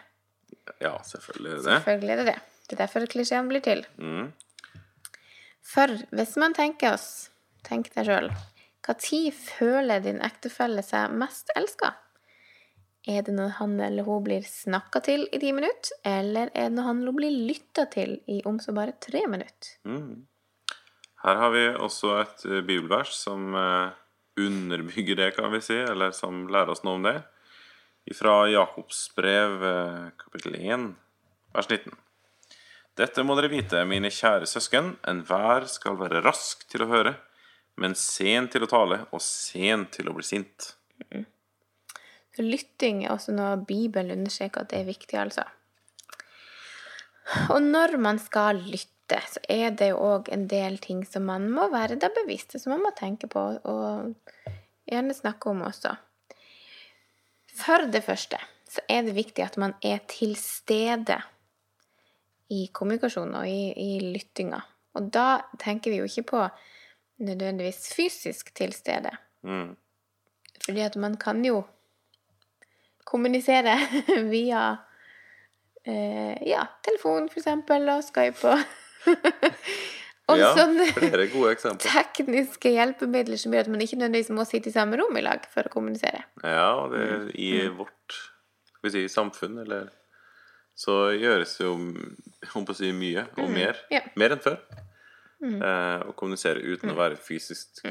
ja, 0.80 0.94
selvfølgelig 1.04 1.52
er 1.52 1.56
det. 1.56 1.64
Selvfølgelig 1.64 2.12
er 2.12 2.22
det 2.22 2.28
det. 2.30 2.38
Det 2.68 2.76
er 2.76 2.82
derfor 2.84 3.06
klisjeen 3.10 3.50
blir 3.50 3.64
til. 3.64 3.82
Mm. 3.98 4.30
For 5.66 5.96
hvis 6.14 6.36
man 6.40 6.54
tenker 6.54 6.94
oss, 6.94 7.30
tenk 7.66 7.90
deg 7.96 8.06
sjøl, 8.06 8.30
når 8.86 9.32
føler 9.34 10.00
din 10.02 10.22
ektefelle 10.24 10.82
seg 10.86 11.12
mest 11.18 11.50
elska? 11.56 11.92
Er 13.08 13.22
det 13.24 13.32
når 13.32 13.54
han 13.56 13.78
eller 13.80 14.04
hun 14.04 14.24
blir 14.26 14.44
snakka 14.44 15.00
til 15.06 15.24
i 15.32 15.38
ti 15.40 15.54
minutter, 15.56 15.94
eller 16.04 16.50
er 16.52 16.68
det 16.68 16.76
når 16.76 16.88
han 16.88 16.98
eller 17.00 17.14
hun 17.14 17.20
blir 17.22 17.38
lytta 17.48 17.86
til 17.92 18.18
i 18.28 18.42
om 18.48 18.58
så 18.60 18.74
bare 18.76 18.98
tre 19.00 19.24
minutter? 19.30 19.72
Mm. 19.88 20.26
Her 21.24 21.40
har 21.40 21.52
vi 21.52 21.64
også 21.76 22.14
et 22.20 22.44
eh, 22.48 22.60
bibelvers 22.64 23.12
som 23.16 23.54
eh, 23.56 23.96
underbygger 24.40 25.16
det, 25.16 25.30
kan 25.36 25.52
vi 25.52 25.62
si, 25.64 25.76
eller 25.76 26.12
som 26.16 26.46
lærer 26.48 26.72
oss 26.72 26.84
noe 26.84 27.00
om 27.00 27.08
det. 27.08 27.18
Fra 28.16 28.42
Jakobs 28.50 29.02
brev, 29.16 29.64
eh, 29.64 30.06
kapittel 30.20 30.56
1, 30.60 30.86
vers 31.56 31.68
19. 31.68 31.96
Dette 33.00 33.24
må 33.24 33.36
dere 33.38 33.52
vite, 33.52 33.84
mine 33.88 34.10
kjære 34.12 34.48
søsken, 34.48 34.94
enhver 35.08 35.68
skal 35.70 35.96
være 36.00 36.24
rask 36.24 36.66
til 36.68 36.84
å 36.84 36.90
høre, 36.90 37.14
men 37.80 37.94
sen 37.96 38.48
til 38.52 38.66
å 38.66 38.70
tale 38.70 39.04
og 39.08 39.22
sen 39.24 39.86
til 39.92 40.10
å 40.10 40.16
bli 40.16 40.26
sint. 40.26 40.72
Lytting 42.38 43.04
er 43.04 43.14
også 43.14 43.34
noe 43.34 43.56
Bibelen 43.66 44.20
understreker 44.20 44.62
at 44.62 44.70
det 44.70 44.80
er 44.80 44.88
viktig, 44.88 45.18
altså. 45.18 45.44
Og 47.50 47.62
når 47.62 47.96
man 48.02 48.18
skal 48.22 48.62
lytte, 48.62 49.18
så 49.32 49.42
er 49.50 49.74
det 49.74 49.90
jo 49.90 49.98
òg 50.02 50.30
en 50.34 50.46
del 50.50 50.78
ting 50.82 51.02
som 51.06 51.26
man 51.26 51.48
må 51.50 51.66
være 51.72 51.98
da 51.98 52.10
bevisst, 52.14 52.54
som 52.58 52.74
man 52.76 52.84
må 52.86 52.94
tenke 52.96 53.26
på 53.30 53.42
og 53.58 54.14
gjerne 54.90 55.14
snakke 55.14 55.50
om 55.50 55.64
også. 55.66 55.96
For 57.60 57.90
det 57.90 58.02
første 58.06 58.38
så 58.70 58.82
er 58.88 59.02
det 59.06 59.16
viktig 59.16 59.42
at 59.42 59.58
man 59.58 59.74
er 59.82 59.98
til 60.10 60.36
stede 60.38 61.18
i 62.50 62.68
kommunikasjonen 62.74 63.34
og 63.40 63.48
i, 63.50 63.72
i 63.74 64.12
lyttinga. 64.14 64.60
Og 64.98 65.10
da 65.14 65.42
tenker 65.58 65.92
vi 65.92 66.00
jo 66.00 66.06
ikke 66.06 66.28
på 66.30 66.46
nødvendigvis 67.26 67.90
fysisk 67.94 68.54
til 68.54 68.72
stede. 68.74 69.10
Mm. 69.42 69.76
Fordi 70.64 70.80
at 70.86 70.96
man 70.96 71.16
kan 71.20 71.44
jo 71.44 71.62
kommunisere 73.04 73.76
via 74.34 74.64
eh, 75.84 76.36
ja, 76.48 76.66
telefon, 76.84 77.28
for 77.32 77.42
eksempel, 77.42 77.88
og 77.92 78.04
Skype 78.06 78.54
og 78.54 78.60
Og 80.30 80.38
ja, 80.38 80.50
sånne 80.54 80.84
tekniske 81.82 82.70
hjelpemidler 82.70 83.40
som 83.40 83.54
gjør 83.54 83.66
at 83.66 83.70
man 83.72 83.80
ikke 83.82 83.96
nødvendigvis 83.98 84.28
må 84.36 84.44
sitte 84.46 84.70
i 84.70 84.74
samme 84.74 84.98
rom 85.00 85.16
i 85.18 85.24
lag 85.24 85.42
for 85.50 85.66
å 85.66 85.72
kommunisere. 85.72 86.20
Ja, 86.44 86.86
det 86.92 87.00
Mm. 87.10 87.30
i 87.34 87.50
vårt 87.74 88.14
skal 88.68 88.84
vi 88.86 88.90
si, 88.94 89.02
samfunn, 89.10 89.58
eller 89.64 89.88
så 90.78 91.10
gjøres 91.18 91.56
jo 91.60 91.72
om 91.74 92.64
på 92.64 92.72
å 92.72 92.78
si 92.78 92.92
mye, 92.92 93.26
og 93.42 93.50
mer. 93.50 93.80
Mm. 93.90 93.96
ja. 93.96 94.04
Mm. 94.06 94.14
Mer 94.22 94.36
enn 94.36 94.44
før. 94.44 94.60
Eh, 95.40 96.00
å 96.04 96.12
kommunisere 96.14 96.60
uten 96.60 96.92
å 96.92 96.98
være 96.98 97.16
fysisk 97.16 97.82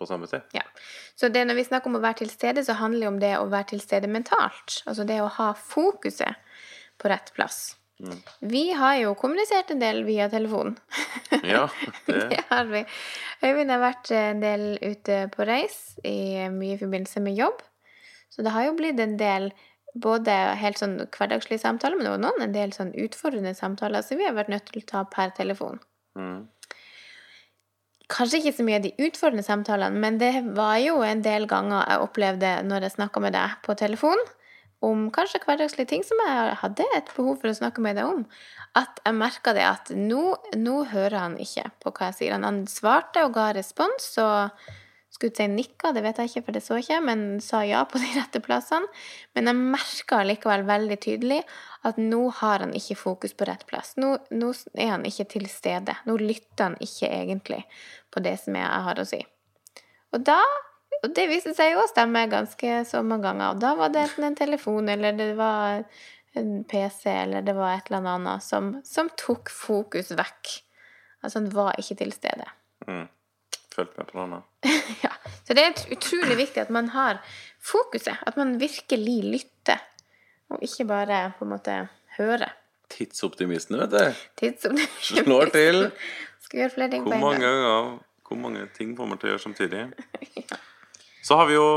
på 0.00 0.08
samme 0.08 0.28
sted. 0.30 0.46
Ja. 0.56 0.64
Så 1.18 1.28
det 1.28 1.44
når 1.46 1.60
vi 1.60 1.66
snakker 1.68 1.92
om 1.92 1.98
å 1.98 2.04
være 2.04 2.22
til 2.22 2.32
stede, 2.32 2.64
så 2.64 2.78
handler 2.80 3.04
det 3.04 3.12
om 3.12 3.20
det 3.20 3.34
å 3.38 3.50
være 3.52 3.74
til 3.74 3.84
stede 3.84 4.08
mentalt. 4.10 4.80
Altså 4.88 5.04
det 5.08 5.20
å 5.22 5.28
ha 5.36 5.52
fokuset 5.54 6.56
på 7.00 7.12
rett 7.12 7.32
plass. 7.36 7.60
Vi 8.40 8.70
har 8.72 8.94
jo 8.96 9.14
kommunisert 9.18 9.70
en 9.74 9.82
del 9.82 10.04
via 10.06 10.28
telefon. 10.32 10.76
Ja, 11.44 11.66
det 12.06 12.28
Det 12.30 12.44
har 12.48 12.68
vi. 12.70 12.84
Øyvind 13.44 13.72
har 13.72 13.82
vært 13.82 14.12
en 14.16 14.40
del 14.40 14.64
ute 14.80 15.26
på 15.34 15.44
reis, 15.48 15.98
i 16.04 16.48
mye 16.52 16.78
i 16.78 16.80
forbindelse 16.80 17.20
med 17.24 17.36
jobb. 17.36 17.60
Så 18.30 18.46
det 18.46 18.54
har 18.54 18.68
jo 18.68 18.78
blitt 18.78 19.00
en 19.02 19.18
del 19.20 19.50
både 20.00 20.32
helt 20.60 20.78
sånn 20.80 20.96
hverdagslige 21.02 21.60
samtaler, 21.60 21.98
men 21.98 22.08
også 22.12 22.22
noen 22.22 22.46
en 22.46 22.54
del 22.54 22.72
sånn 22.72 22.94
utfordrende 23.04 23.52
samtaler 23.58 24.06
som 24.06 24.20
vi 24.20 24.28
har 24.28 24.36
vært 24.38 24.52
nødt 24.54 24.70
til 24.70 24.80
å 24.80 24.88
ta 24.94 25.04
per 25.10 25.34
telefon. 25.36 25.82
mm. 26.16 26.40
Kanskje 28.10 28.40
ikke 28.40 28.56
så 28.56 28.66
mye 28.66 28.80
av 28.80 28.84
de 28.86 29.06
utfordrende 29.06 29.46
samtalene, 29.46 30.02
men 30.02 30.18
det 30.18 30.32
var 30.56 30.76
jo 30.82 30.98
en 31.06 31.22
del 31.22 31.46
ganger 31.50 31.84
jeg 31.84 32.04
opplevde 32.04 32.52
når 32.66 32.86
jeg 32.86 32.96
snakka 32.96 33.22
med 33.22 33.36
deg 33.38 33.58
på 33.62 33.76
telefon, 33.78 34.22
om 34.80 35.10
kanskje 35.12 35.42
hverdagslige 35.44 35.90
ting 35.90 36.04
som 36.06 36.20
jeg 36.24 36.56
hadde 36.62 36.86
et 36.96 37.10
behov 37.14 37.36
for 37.42 37.50
å 37.50 37.56
snakke 37.56 37.82
med 37.84 37.98
deg 38.00 38.08
om, 38.08 38.24
at 38.78 39.02
jeg 39.04 39.16
merka 39.18 39.52
det 39.56 39.66
at 39.66 39.90
nå, 39.94 40.34
nå 40.56 40.76
hører 40.90 41.18
han 41.20 41.36
ikke 41.42 41.66
på 41.82 41.92
hva 41.92 42.10
jeg 42.10 42.18
sier. 42.18 42.38
Han, 42.40 42.62
svarte 42.70 43.26
og 43.26 43.34
ga 43.36 43.50
respons 43.56 44.12
og 44.22 44.70
skulle 45.20 45.36
si 45.36 45.46
nikka, 45.52 45.92
det 45.92 46.02
vet 46.04 46.18
jeg 46.18 46.30
ikke, 46.30 46.42
for 46.46 46.56
det 46.56 46.62
så 46.64 46.78
ikke 46.80 47.00
men 47.04 47.24
sa 47.44 47.60
ja 47.68 47.82
på 47.88 48.00
de 48.00 48.08
rette 48.16 48.40
plassene. 48.44 48.88
Men 49.36 49.50
jeg 49.50 49.66
merka 49.76 50.22
likevel 50.24 50.64
veldig 50.68 50.98
tydelig 51.04 51.42
at 51.86 52.00
nå 52.00 52.22
har 52.40 52.64
han 52.64 52.72
ikke 52.76 52.96
fokus 52.98 53.36
på 53.36 53.48
rett 53.48 53.66
plass. 53.68 53.92
Nå, 54.00 54.14
nå 54.32 54.54
er 54.74 54.94
han 54.94 55.04
ikke 55.08 55.28
til 55.36 55.46
stede. 55.52 55.94
Nå 56.08 56.16
lytter 56.20 56.70
han 56.70 56.80
ikke 56.80 57.12
egentlig 57.12 57.60
på 58.10 58.24
det 58.24 58.38
som 58.40 58.56
jeg 58.56 58.82
har 58.88 59.00
å 59.00 59.06
si. 59.08 59.20
Og 60.16 60.26
da 60.26 60.40
og 61.00 61.14
det 61.16 61.26
viste 61.30 61.52
seg 61.56 61.72
jo 61.72 61.80
å 61.80 61.88
stemme 61.88 62.26
ganske 62.28 62.80
så 62.88 63.00
mange 63.00 63.24
ganger. 63.24 63.54
Og 63.54 63.60
da 63.62 63.70
var 63.78 63.92
det 63.92 64.02
enten 64.04 64.26
en 64.26 64.36
telefon, 64.36 64.90
eller 64.92 65.14
det 65.16 65.30
var 65.38 65.86
en 66.36 66.50
PC, 66.68 67.06
eller 67.08 67.46
det 67.46 67.54
var 67.56 67.78
et 67.78 67.88
eller 67.88 68.10
annet 68.10 68.44
som, 68.44 68.74
som 68.84 69.08
tok 69.16 69.48
fokus 69.54 70.12
vekk. 70.12 70.52
Altså 71.24 71.40
han 71.40 71.48
var 71.54 71.78
ikke 71.80 71.96
til 72.02 72.12
stede. 72.12 72.44
Mm. 72.84 73.06
Følg 73.74 73.92
med 73.98 74.10
på 74.10 74.22
annet. 74.24 74.46
Ja. 75.04 75.12
Så 75.46 75.54
det 75.56 75.62
er 75.64 75.78
utrolig 75.94 76.36
viktig 76.38 76.60
at 76.62 76.70
man 76.74 76.90
har 76.94 77.20
fokuset. 77.62 78.18
At 78.26 78.36
man 78.38 78.56
virkelig 78.60 79.16
lytter. 79.24 79.80
Og 80.50 80.62
ikke 80.66 80.84
bare 80.90 81.20
på 81.38 81.46
en 81.46 81.52
måte 81.54 81.76
hører. 82.18 82.52
Tidsoptimisten, 82.90 83.78
vet 83.80 83.94
du. 83.94 84.22
Tidsoptimisten. 84.42 85.24
Slår 85.24 85.52
til. 85.54 85.84
Skal 86.42 86.64
gjøre 86.64 86.74
flere 86.74 86.90
ting 86.92 87.04
på 87.06 87.12
Hvor 87.12 87.18
en 87.18 87.24
mange 87.24 87.46
gang. 87.46 87.60
ganger 87.62 87.98
Hvor 88.30 88.40
mange 88.42 88.66
ting 88.76 88.96
får 88.98 89.10
man 89.10 89.18
til 89.18 89.30
å 89.30 89.32
gjøre 89.34 89.44
samtidig? 89.46 89.84
Så 91.26 91.38
har 91.38 91.46
vi 91.50 91.54
jo 91.58 91.68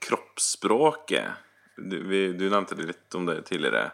kroppsspråket. 0.00 1.44
Du, 1.76 1.96
vi, 2.08 2.20
du 2.32 2.46
nevnte 2.48 2.76
litt 2.80 3.16
om 3.18 3.26
det 3.28 3.42
tidligere. 3.48 3.90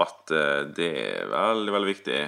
At 0.00 0.32
eh, 0.32 0.62
det 0.72 0.90
er 1.02 1.28
veldig, 1.32 1.72
veldig 1.76 1.90
viktig 1.92 2.20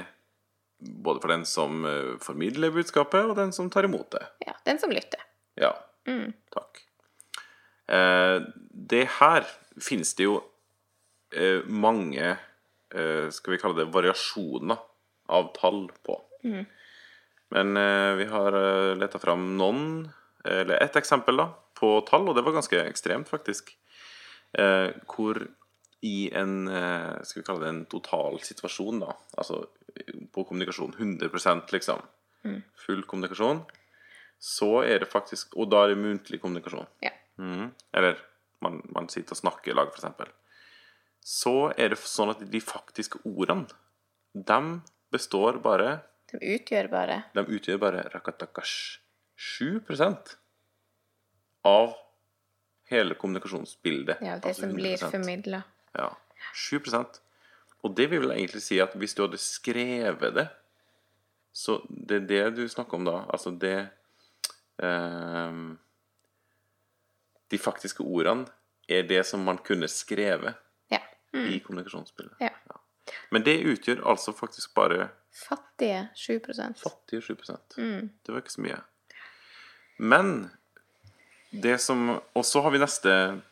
både 0.79 1.21
for 1.23 1.33
den 1.33 1.45
som 1.49 1.85
eh, 1.89 2.15
formidler 2.23 2.71
budskapet, 2.75 3.25
og 3.25 3.37
den 3.39 3.53
som 3.53 3.71
tar 3.71 3.85
imot 3.89 4.11
det. 4.17 4.25
Ja, 4.47 4.55
den 4.67 4.79
som 4.83 4.91
lytter. 4.95 5.23
Ja, 5.61 5.75
Mm. 6.07 6.35
takk. 6.53 6.83
Eh, 7.89 8.43
det 8.71 9.07
her 9.19 9.47
finnes 9.81 10.11
det 10.19 10.27
jo 10.27 10.35
eh, 11.33 11.63
mange 11.65 12.35
eh, 12.93 13.31
Skal 13.33 13.55
vi 13.55 13.59
kalle 13.63 13.79
det 13.79 13.87
variasjoner 13.95 14.77
av 15.33 15.49
tall 15.57 15.87
på. 16.05 16.19
Men 17.55 17.77
eh, 17.77 18.13
vi 18.21 18.27
har 18.29 18.53
uh, 18.53 18.93
leta 18.99 19.19
fram 19.19 19.55
noen, 19.57 20.11
eller 20.45 20.77
ett 20.83 20.97
eksempel, 21.01 21.39
da, 21.41 21.47
på 21.79 21.95
tall, 22.09 22.29
og 22.29 22.37
det 22.37 22.45
var 22.45 22.57
ganske 22.59 22.83
ekstremt, 22.85 23.29
faktisk. 23.31 23.73
Eh, 24.53 24.91
hvor 25.09 25.41
i 26.05 26.29
en 26.37 26.69
eh, 26.69 27.23
Skal 27.25 27.41
vi 27.41 27.47
kalle 27.47 27.65
det 27.65 27.71
en 27.73 27.85
totalsituasjon, 27.89 29.01
da, 29.07 29.15
altså 29.41 29.63
på 30.33 30.45
kommunikasjon 30.45 30.95
100% 30.99 31.73
liksom, 31.73 32.03
full 32.87 33.03
kommunikasjon, 33.09 33.63
så 34.39 34.71
er 34.85 35.01
det 35.01 35.09
faktisk 35.09 35.55
Og 35.57 35.71
da 35.73 35.85
er 35.85 35.95
det 35.95 36.01
muntlig 36.03 36.41
kommunikasjon. 36.43 36.89
Ja. 37.05 37.13
Mm. 37.39 37.71
Eller 37.97 38.19
man, 38.65 38.83
man 38.93 39.09
sitter 39.09 39.37
og 39.37 39.41
snakker 39.41 39.73
i 39.73 39.77
lag, 39.77 39.93
f.eks. 39.95 40.33
Så 41.25 41.55
er 41.81 41.95
det 41.95 42.01
sånn 42.03 42.35
at 42.35 42.43
de 42.53 42.61
faktiske 42.61 43.23
ordene, 43.25 43.71
de 44.35 44.61
består 45.15 45.61
bare 45.63 46.01
De 46.33 46.41
utgjør 46.57 46.89
bare 46.91 47.21
De 47.37 47.45
utgjør 47.47 47.79
bare 47.81 48.03
rakatakash 48.13 48.99
7 49.39 49.81
av 51.65 51.95
hele 52.91 53.15
kommunikasjonsbildet. 53.15 54.21
ja, 54.21 54.37
det 54.37 54.51
Altså 54.51 54.67
som 54.67 54.75
blir 54.75 54.97
100%. 54.99 55.11
formidla. 55.11 55.63
Ja. 55.95 56.11
7 56.53 56.81
Og 57.85 57.93
det 57.97 58.09
vil 58.11 58.25
vel 58.25 58.33
egentlig 58.33 58.63
si 58.65 58.79
at 58.81 58.95
hvis 58.97 59.15
du 59.17 59.25
hadde 59.27 59.41
skrevet 59.41 60.35
det 60.35 60.49
Så 61.55 61.83
det 61.89 62.17
er 62.17 62.27
det 62.27 62.57
du 62.57 62.69
snakker 62.69 62.99
om 62.99 63.05
da. 63.07 63.19
Altså 63.31 63.51
det 63.51 63.89
ehm, 64.83 65.77
De 67.51 67.59
faktiske 67.59 68.03
ordene 68.03 68.49
er 68.89 69.05
det 69.09 69.23
som 69.27 69.45
man 69.45 69.59
kunne 69.59 69.89
skrevet 69.89 70.55
Ja. 70.91 71.01
Mm. 71.33 71.47
i 71.53 71.59
kommunikasjonsbildet. 71.59 72.37
ja. 72.41 72.51
Men 73.31 73.45
det 73.45 73.61
utgjør 73.69 74.05
altså 74.09 74.33
faktisk 74.33 74.75
bare 74.75 75.09
Fattige 75.35 76.09
7% 76.15 76.79
fattige 76.79 77.23
7 77.23 77.37
mm. 77.77 78.11
Det 78.25 78.33
var 78.33 78.41
ikke 78.41 78.53
så 78.53 78.61
mye. 78.61 78.81
Men 79.99 80.51
det 81.51 81.81
som 81.81 82.21
Og 82.35 82.45
så 82.45 82.63
har 82.63 82.71
vi 82.71 82.79
neste 82.79 83.43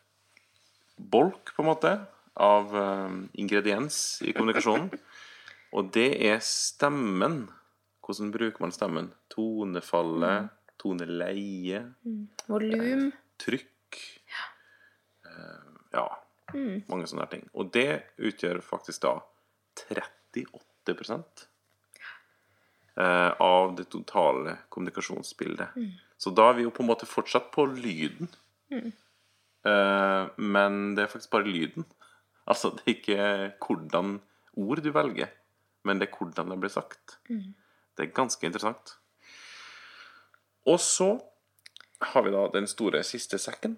bolk, 0.96 1.54
på 1.56 1.62
en 1.62 1.68
måte, 1.68 1.92
av 2.34 2.76
eh, 2.76 3.16
ingrediens 3.42 4.22
i 4.24 4.32
kommunikasjonen. 4.32 4.90
Og 5.76 5.88
det 5.94 6.10
er 6.28 6.40
stemmen. 6.44 7.46
Hvordan 8.04 8.32
bruker 8.34 8.64
man 8.64 8.74
stemmen? 8.74 9.12
Tonefallet, 9.32 10.50
toneleie, 10.80 11.84
Volum. 12.50 13.06
trykk 13.40 14.00
eh, 15.28 15.68
Ja, 15.94 16.06
mange 16.90 17.06
sånne 17.08 17.28
ting. 17.32 17.46
Og 17.56 17.70
det 17.72 18.02
utgjør 18.20 18.60
faktisk 18.64 19.04
da 19.06 19.14
38 19.88 21.30
eh, 22.96 23.32
av 23.40 23.76
det 23.78 23.88
totale 23.92 24.58
kommunikasjonsbildet. 24.68 25.78
Så 26.20 26.30
da 26.36 26.50
er 26.50 26.58
vi 26.58 26.66
jo 26.66 26.74
på 26.74 26.84
en 26.84 26.90
måte 26.90 27.08
fortsatt 27.08 27.48
på 27.54 27.64
lyden. 27.72 28.28
Eh, 28.72 30.22
men 30.36 30.80
det 30.96 31.06
er 31.06 31.12
faktisk 31.12 31.32
bare 31.32 31.48
lyden. 31.48 31.86
Altså, 32.46 32.70
det 32.76 32.82
er 32.86 32.94
ikke 32.96 33.18
hvordan 33.66 34.20
ord 34.58 34.82
du 34.82 34.90
velger, 34.92 35.30
men 35.84 35.98
det 36.00 36.08
er 36.08 36.16
hvordan 36.18 36.50
det 36.50 36.60
blir 36.60 36.70
sagt. 36.74 37.18
Det 37.96 38.06
er 38.06 38.12
ganske 38.16 38.46
interessant. 38.46 38.96
Og 40.66 40.78
så 40.80 41.20
har 42.12 42.22
vi 42.26 42.30
da 42.34 42.48
den 42.54 42.66
store 42.66 43.02
siste 43.06 43.38
sekken, 43.38 43.76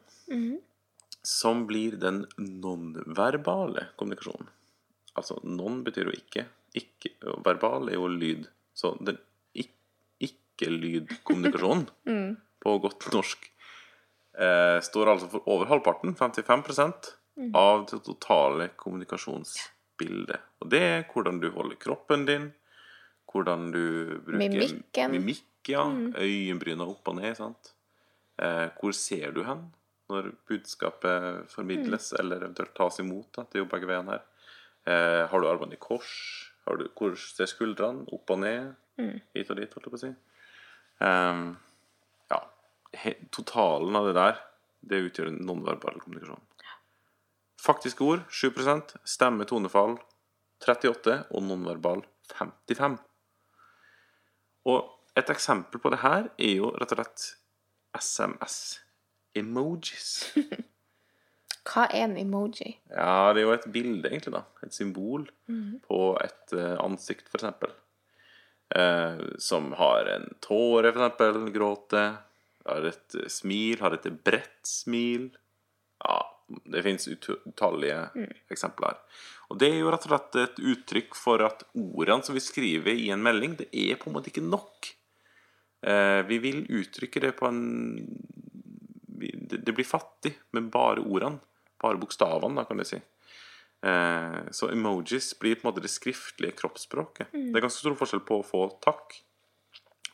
som 1.25 1.67
blir 1.67 1.97
den 2.01 2.25
nonverbale 2.39 3.89
kommunikasjonen. 3.97 4.49
Altså 5.17 5.39
non 5.45 5.83
betyr 5.85 6.05
jo 6.11 6.17
ikke. 6.17 6.47
ikke 6.75 7.11
verbal 7.45 7.89
er 7.89 7.95
jo 7.95 8.09
lyd. 8.09 8.49
Så 8.75 8.97
den 9.01 9.19
ik- 9.55 9.77
ikke-lydkommunikasjonen, 10.21 11.87
på 12.65 12.79
godt 12.83 13.07
norsk, 13.13 13.51
eh, 14.39 14.81
står 14.83 15.07
altså 15.13 15.29
for 15.31 15.49
over 15.49 15.67
halvparten, 15.71 16.15
55 16.17 17.15
av 17.55 17.87
det 17.91 18.01
totale 18.07 18.69
kommunikasjonsbildet. 18.81 20.41
Og 20.63 20.71
det 20.71 20.83
er 20.83 21.07
hvordan 21.11 21.41
du 21.43 21.49
holder 21.55 21.81
kroppen 21.81 22.27
din, 22.29 22.53
hvordan 23.31 23.71
du 23.75 24.21
bruker 24.25 24.39
Mimikken. 24.39 25.11
mimikk, 25.11 25.47
ja. 25.69 25.85
Øyenbryna 26.21 26.87
opp 26.87 27.09
og 27.11 27.19
ned, 27.19 27.35
sant. 27.39 27.73
Eh, 28.39 28.69
hvor 28.79 28.95
ser 28.95 29.33
du 29.35 29.43
hen 29.47 29.67
når 30.11 30.33
budskapet 30.49 31.51
formidles, 31.51 32.13
eller 32.19 32.43
eventuelt 32.43 32.75
tas 32.77 33.01
imot? 33.01 33.33
Da? 33.35 33.47
Det 33.49 33.59
er 33.59 33.65
jo 33.65 33.71
begge 33.71 33.89
veiene 33.91 34.19
her. 34.19 34.25
Eh, 34.87 35.23
har 35.31 35.41
du 35.41 35.49
armene 35.49 35.75
i 35.75 35.81
kors? 35.81 36.13
Har 36.69 36.79
du, 36.81 36.87
hvor 36.97 37.17
ser 37.19 37.49
skuldrene? 37.51 38.07
Opp 38.13 38.31
og 38.31 38.43
ned? 38.45 38.75
Hit 39.35 39.51
og 39.51 39.59
dit, 39.59 39.73
holdt 39.75 39.89
jeg 39.89 39.95
på 39.95 39.99
å 39.99 40.03
si. 40.05 40.11
Um, 41.03 41.47
ja. 42.31 42.41
He, 43.03 43.17
totalen 43.35 43.97
av 43.99 44.07
det 44.07 44.15
der, 44.19 44.43
det 44.87 45.01
utgjør 45.09 45.33
en 45.33 45.41
nonverbal 45.49 45.99
kommunikasjon. 46.05 46.45
Faktiske 47.65 48.05
ord 48.05 48.21
7 48.29 48.51
stemme, 49.09 49.47
tonefall 49.49 49.97
38 50.65 51.25
og 51.31 51.43
nonverbal 51.47 52.03
55. 52.35 52.99
Og 54.69 54.81
et 55.17 55.31
eksempel 55.31 55.81
på 55.81 55.91
det 55.93 55.99
her 56.03 56.29
er 56.37 56.55
jo 56.59 56.71
rett 56.75 56.93
og 56.93 56.99
slett 56.99 57.39
SMS-emojis. 58.01 60.35
Hva 61.65 61.87
er 61.89 62.03
en 62.05 62.17
emoji? 62.21 62.75
Ja, 62.93 63.33
det 63.33 63.41
er 63.41 63.47
jo 63.47 63.55
et 63.55 63.73
bilde, 63.73 64.09
egentlig, 64.11 64.35
da. 64.35 64.43
Et 64.67 64.75
symbol 64.77 65.25
på 65.87 66.01
et 66.21 66.53
eh, 66.53 66.77
ansikt, 66.83 67.31
eksempel. 67.33 67.71
Eh, 68.75 69.23
som 69.41 69.73
har 69.79 70.05
en 70.13 70.29
tåre, 70.45 70.93
for 70.93 71.01
eksempel. 71.01 71.49
Gråter. 71.55 72.19
Har 72.69 72.85
et 72.91 73.17
eh, 73.17 73.31
smil. 73.33 73.81
Har 73.81 73.97
et 73.97 74.05
bredt 74.27 74.67
smil. 74.69 75.31
Ja, 76.05 76.19
det 76.65 76.83
fins 76.85 77.09
utallige 77.09 78.01
eksempler. 78.53 78.99
Og 79.53 79.59
det 79.61 79.71
er 79.71 79.81
jo 79.83 79.91
rett 79.93 80.07
og 80.07 80.13
slett 80.13 80.39
et 80.41 80.61
uttrykk 80.73 81.17
for 81.19 81.45
at 81.45 81.65
ordene 81.75 82.25
som 82.25 82.37
vi 82.37 82.43
skriver 82.43 82.97
i 82.97 83.11
en 83.15 83.25
melding, 83.25 83.59
det 83.61 83.69
er 83.71 83.99
på 84.01 84.11
en 84.11 84.17
måte 84.17 84.33
ikke 84.33 84.45
nok. 84.45 84.93
Eh, 85.85 86.21
vi 86.29 86.39
vil 86.41 86.63
uttrykke 86.73 87.21
det 87.21 87.35
på 87.37 87.51
en 87.51 87.61
Det 89.25 89.73
blir 89.73 89.87
fattig 89.87 90.35
med 90.53 90.71
bare 90.73 91.01
ordene. 91.01 91.41
Bare 91.81 92.01
bokstavene, 92.01 92.57
da, 92.57 92.65
kan 92.65 92.81
du 92.81 92.85
si. 92.85 92.99
Eh, 93.85 94.41
så 94.51 94.71
emojis 94.73 95.39
blir 95.39 95.55
på 95.55 95.67
en 95.67 95.71
måte 95.71 95.85
det 95.85 95.93
skriftlige 95.93 96.57
kroppsspråket. 96.57 97.33
Det 97.33 97.59
er 97.59 97.65
ganske 97.65 97.83
stor 97.85 97.97
forskjell 98.01 98.25
på 98.25 98.41
å 98.41 98.47
få 98.47 98.63
takk 98.85 99.19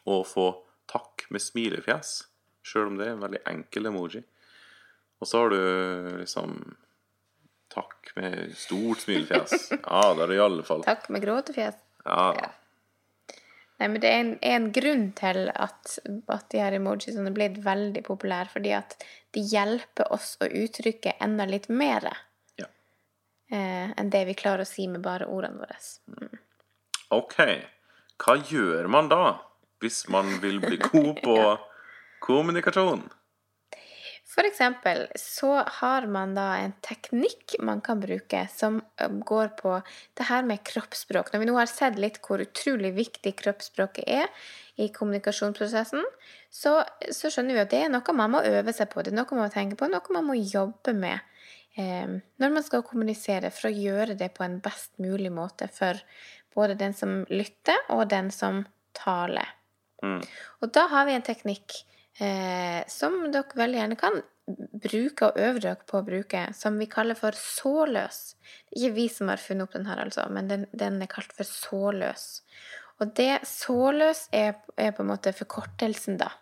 og 0.05 0.17
å 0.21 0.27
få 0.27 0.47
takk 0.91 1.27
med 1.31 1.43
smilefjes. 1.43 2.13
Sjøl 2.67 2.91
om 2.91 2.99
det 2.99 3.07
er 3.07 3.15
en 3.15 3.25
veldig 3.25 3.43
enkel 3.53 3.91
emoji. 3.93 4.25
Og 5.21 5.29
så 5.29 5.43
har 5.43 5.53
du 5.53 5.61
liksom 6.23 6.55
takk 7.75 8.13
med 8.17 8.55
stort 8.59 9.03
smilefjes. 9.05 9.69
Ja, 9.85 10.15
det 10.17 10.25
er 10.25 10.33
det 10.33 10.39
i 10.39 10.43
alle 10.47 10.65
fall 10.67 10.83
Takk 10.87 11.09
med 11.13 11.23
gråtefjes. 11.27 11.77
Ja, 12.07 12.25
Ja. 12.39 12.49
Nei, 13.81 13.87
men 13.89 14.01
det 14.03 14.09
er 14.13 14.19
en, 14.21 14.31
en 14.45 14.65
grunn 14.77 15.05
til 15.17 15.47
at, 15.55 15.95
at 16.29 16.43
de 16.53 16.59
her 16.61 16.75
emojisene 16.77 17.31
er 17.31 17.33
blitt 17.33 17.55
veldig 17.65 18.03
populære, 18.05 18.51
fordi 18.53 18.75
at 18.77 18.93
de 19.33 19.41
hjelper 19.41 20.11
oss 20.13 20.35
å 20.45 20.49
uttrykke 20.51 21.15
enda 21.25 21.47
litt 21.49 21.71
mer 21.73 22.05
Ja. 22.61 22.67
eh, 23.49 23.95
enn 23.97 24.11
det 24.13 24.27
vi 24.29 24.35
klarer 24.37 24.67
å 24.67 24.69
si 24.69 24.85
med 24.85 25.01
bare 25.01 25.31
ordene 25.33 25.63
våre. 25.65 25.79
OK. 27.17 27.39
Hva 28.21 28.37
gjør 28.51 28.91
man 28.93 29.09
da, 29.09 29.23
hvis 29.81 30.03
man 30.13 30.29
vil 30.45 30.61
bli 30.61 30.77
god 30.85 31.23
på 31.25 31.39
kommunikasjon? 32.27 33.07
For 34.31 34.47
eksempel 34.47 35.09
så 35.19 35.57
har 35.81 36.07
man 36.07 36.37
da 36.37 36.47
en 36.61 36.75
teknikk 36.87 37.57
man 37.67 37.81
kan 37.83 37.99
bruke 38.03 38.45
som 38.53 38.79
går 39.27 39.51
på 39.59 39.73
det 40.19 40.29
her 40.29 40.45
med 40.47 40.63
kroppsspråk. 40.67 41.33
Når 41.33 41.43
vi 41.43 41.49
nå 41.49 41.57
har 41.59 41.71
sett 41.71 41.99
litt 41.99 42.21
hvor 42.23 42.43
utrolig 42.45 42.93
viktig 42.95 43.33
kroppsspråket 43.41 44.07
er 44.07 44.31
i 44.79 44.87
kommunikasjonsprosessen, 44.95 46.07
så, 46.51 46.77
så 47.11 47.33
skjønner 47.33 47.59
vi 47.59 47.65
at 47.65 47.75
det 47.75 47.83
er 47.87 47.93
noe 47.93 48.17
man 48.17 48.37
må 48.37 48.45
øve 48.47 48.75
seg 48.77 48.93
på, 48.93 49.03
det 49.03 49.11
er 49.11 49.19
noe 49.19 49.35
man 49.35 49.49
må 49.49 49.51
tenke 49.53 49.79
på, 49.81 49.91
noe 49.91 50.15
man 50.15 50.29
må 50.31 50.39
jobbe 50.39 50.95
med 50.95 51.19
eh, 51.75 52.15
når 52.39 52.55
man 52.55 52.67
skal 52.67 52.87
kommunisere, 52.87 53.51
for 53.51 53.71
å 53.71 53.75
gjøre 53.75 54.15
det 54.21 54.31
på 54.39 54.47
en 54.47 54.61
best 54.63 54.95
mulig 55.03 55.35
måte 55.35 55.67
for 55.75 55.99
både 56.55 56.79
den 56.79 56.95
som 56.95 57.25
lytter, 57.31 57.83
og 57.95 58.07
den 58.15 58.31
som 58.35 58.63
taler. 58.97 59.57
Mm. 60.07 60.23
Og 60.63 60.71
da 60.75 60.87
har 60.95 61.11
vi 61.11 61.19
en 61.19 61.27
teknikk 61.27 61.83
eh, 62.19 62.83
som 62.91 63.23
dere 63.33 63.59
veldig 63.61 63.81
gjerne 63.81 63.99
kan 64.01 64.21
bruke 64.83 65.31
og 65.31 65.39
øve 65.39 65.63
dere 65.63 65.87
på 65.87 66.01
å 66.01 66.07
bruke, 66.07 66.43
som 66.57 66.79
vi 66.81 66.89
kaller 66.91 67.19
for 67.19 67.37
såløs. 67.37 68.21
Det 68.41 68.77
er 68.77 68.83
ikke 68.83 68.97
vi 68.99 69.07
som 69.13 69.31
har 69.31 69.43
funnet 69.43 69.69
opp 69.69 69.77
den 69.77 69.89
her, 69.91 70.03
altså, 70.03 70.27
men 70.33 70.51
den, 70.51 70.67
den 70.73 71.01
er 71.05 71.11
kalt 71.11 71.33
for 71.37 71.47
såløs. 71.47 72.29
Og 73.01 73.15
det 73.17 73.47
såløs 73.49 74.27
er, 74.37 74.59
er 74.77 74.93
på 74.97 75.05
en 75.05 75.13
måte 75.13 75.33
forkortelsen, 75.37 76.19
da. 76.21 76.33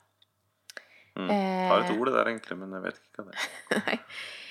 Mm. 1.19 1.31
Jeg 1.31 1.71
har 1.71 1.85
et 1.85 1.95
ord 1.95 2.11
det 2.11 2.17
der, 2.17 2.31
egentlig, 2.33 2.59
men 2.61 2.77
jeg 2.77 2.87
vet 2.87 3.01
ikke 3.03 3.25
hva 3.25 3.31
det 3.31 3.95
er. 3.95 4.05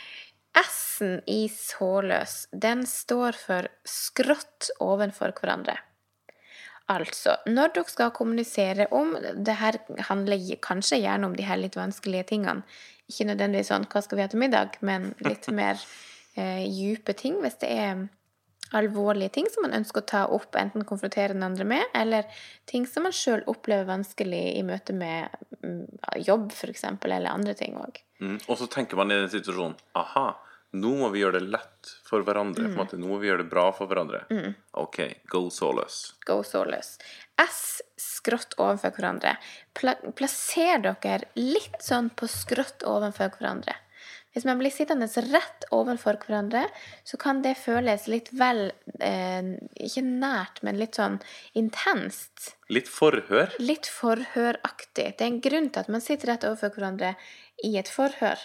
S-en 0.67 1.19
i 1.29 1.43
såløs, 1.53 2.47
den 2.51 2.81
står 2.89 3.37
for 3.37 3.67
skrått 3.87 4.71
ovenfor 4.83 5.35
hverandre. 5.37 5.77
Altså, 6.87 7.35
når 7.51 7.73
dere 7.75 7.91
skal 7.91 8.13
kommunisere 8.15 8.87
om 8.95 9.15
Det 9.19 9.55
her 9.59 9.75
handler 10.07 10.43
kanskje 10.63 11.01
gjerne 11.01 11.27
om 11.27 11.35
de 11.35 11.43
her 11.43 11.59
litt 11.59 11.75
vanskelige 11.75 12.29
tingene. 12.31 12.63
Ikke 13.07 13.27
nødvendigvis 13.27 13.71
sånn 13.71 13.87
'hva 13.87 14.03
skal 14.03 14.17
vi 14.17 14.21
ha 14.23 14.27
til 14.27 14.39
middag', 14.39 14.79
men 14.81 15.13
litt 15.19 15.47
mer 15.59 15.75
eh, 16.35 16.63
dype 16.63 17.13
ting. 17.13 17.41
Hvis 17.43 17.59
det 17.59 17.71
er 17.71 18.07
alvorlige 18.75 19.29
ting 19.29 19.47
som 19.51 19.63
man 19.63 19.75
ønsker 19.77 20.01
å 20.01 20.07
ta 20.07 20.23
opp, 20.33 20.55
enten 20.55 20.85
konfrontere 20.87 21.35
den 21.35 21.43
andre 21.43 21.65
med, 21.67 21.83
eller 21.95 22.27
ting 22.65 22.87
som 22.87 23.03
man 23.07 23.15
sjøl 23.15 23.43
opplever 23.47 23.87
vanskelig 23.87 24.57
i 24.57 24.63
møte 24.67 24.95
med 24.95 25.29
mm, 25.63 25.85
jobb, 26.25 26.51
f.eks., 26.51 26.83
eller 26.83 27.31
andre 27.31 27.53
ting 27.53 27.77
òg. 27.79 28.01
Mm. 28.19 28.39
Og 28.47 28.57
så 28.57 28.67
tenker 28.67 28.99
man 28.99 29.11
i 29.11 29.19
den 29.21 29.31
situasjonen 29.31 29.77
Aha, 29.95 30.27
nå 30.81 30.93
må 30.99 31.09
vi 31.13 31.23
gjøre 31.23 31.39
det 31.39 31.51
lett 31.53 31.93
for 32.07 32.25
hverandre. 32.27 32.69
Måte, 32.75 32.99
nå 32.99 33.09
må 33.09 33.19
vi 33.21 33.29
gjøre 33.29 33.43
det 33.43 33.51
bra 33.51 33.67
for 33.75 33.89
hverandre. 33.89 34.23
OK, 34.77 34.99
go 35.31 35.47
solus. 35.53 36.13
Go 36.27 36.41
Solus. 36.47 36.95
S 37.41 37.81
skrått 38.01 38.55
overfor 38.57 38.95
hverandre. 38.97 39.35
Pla 39.77 39.95
plasser 40.17 40.81
dere 40.83 41.27
litt 41.37 41.81
sånn 41.83 42.09
på 42.17 42.29
skrått 42.31 42.85
overfor 42.87 43.35
hverandre. 43.37 43.75
Hvis 44.37 44.45
man 44.45 44.59
blir 44.59 44.69
sittende 44.69 45.07
rett 45.31 45.65
overfor 45.73 46.19
hverandre, 46.21 46.67
så 47.07 47.17
kan 47.17 47.39
det 47.41 47.55
føles 47.57 48.03
litt 48.11 48.27
vel 48.37 48.67
eh, 49.01 49.55
Ikke 49.81 50.03
nært, 50.05 50.61
men 50.61 50.77
litt 50.77 50.99
sånn 50.99 51.17
intenst. 51.57 52.51
Litt 52.69 52.91
forhør. 52.91 53.55
Litt 53.57 53.89
forhøraktig. 53.89 55.07
Det 55.17 55.25
er 55.25 55.31
en 55.31 55.41
grunn 55.41 55.71
til 55.71 55.81
at 55.81 55.89
man 55.89 56.05
sitter 56.05 56.35
rett 56.35 56.45
overfor 56.45 56.75
hverandre 56.75 57.15
i 57.65 57.73
et 57.81 57.89
forhør. 57.89 58.37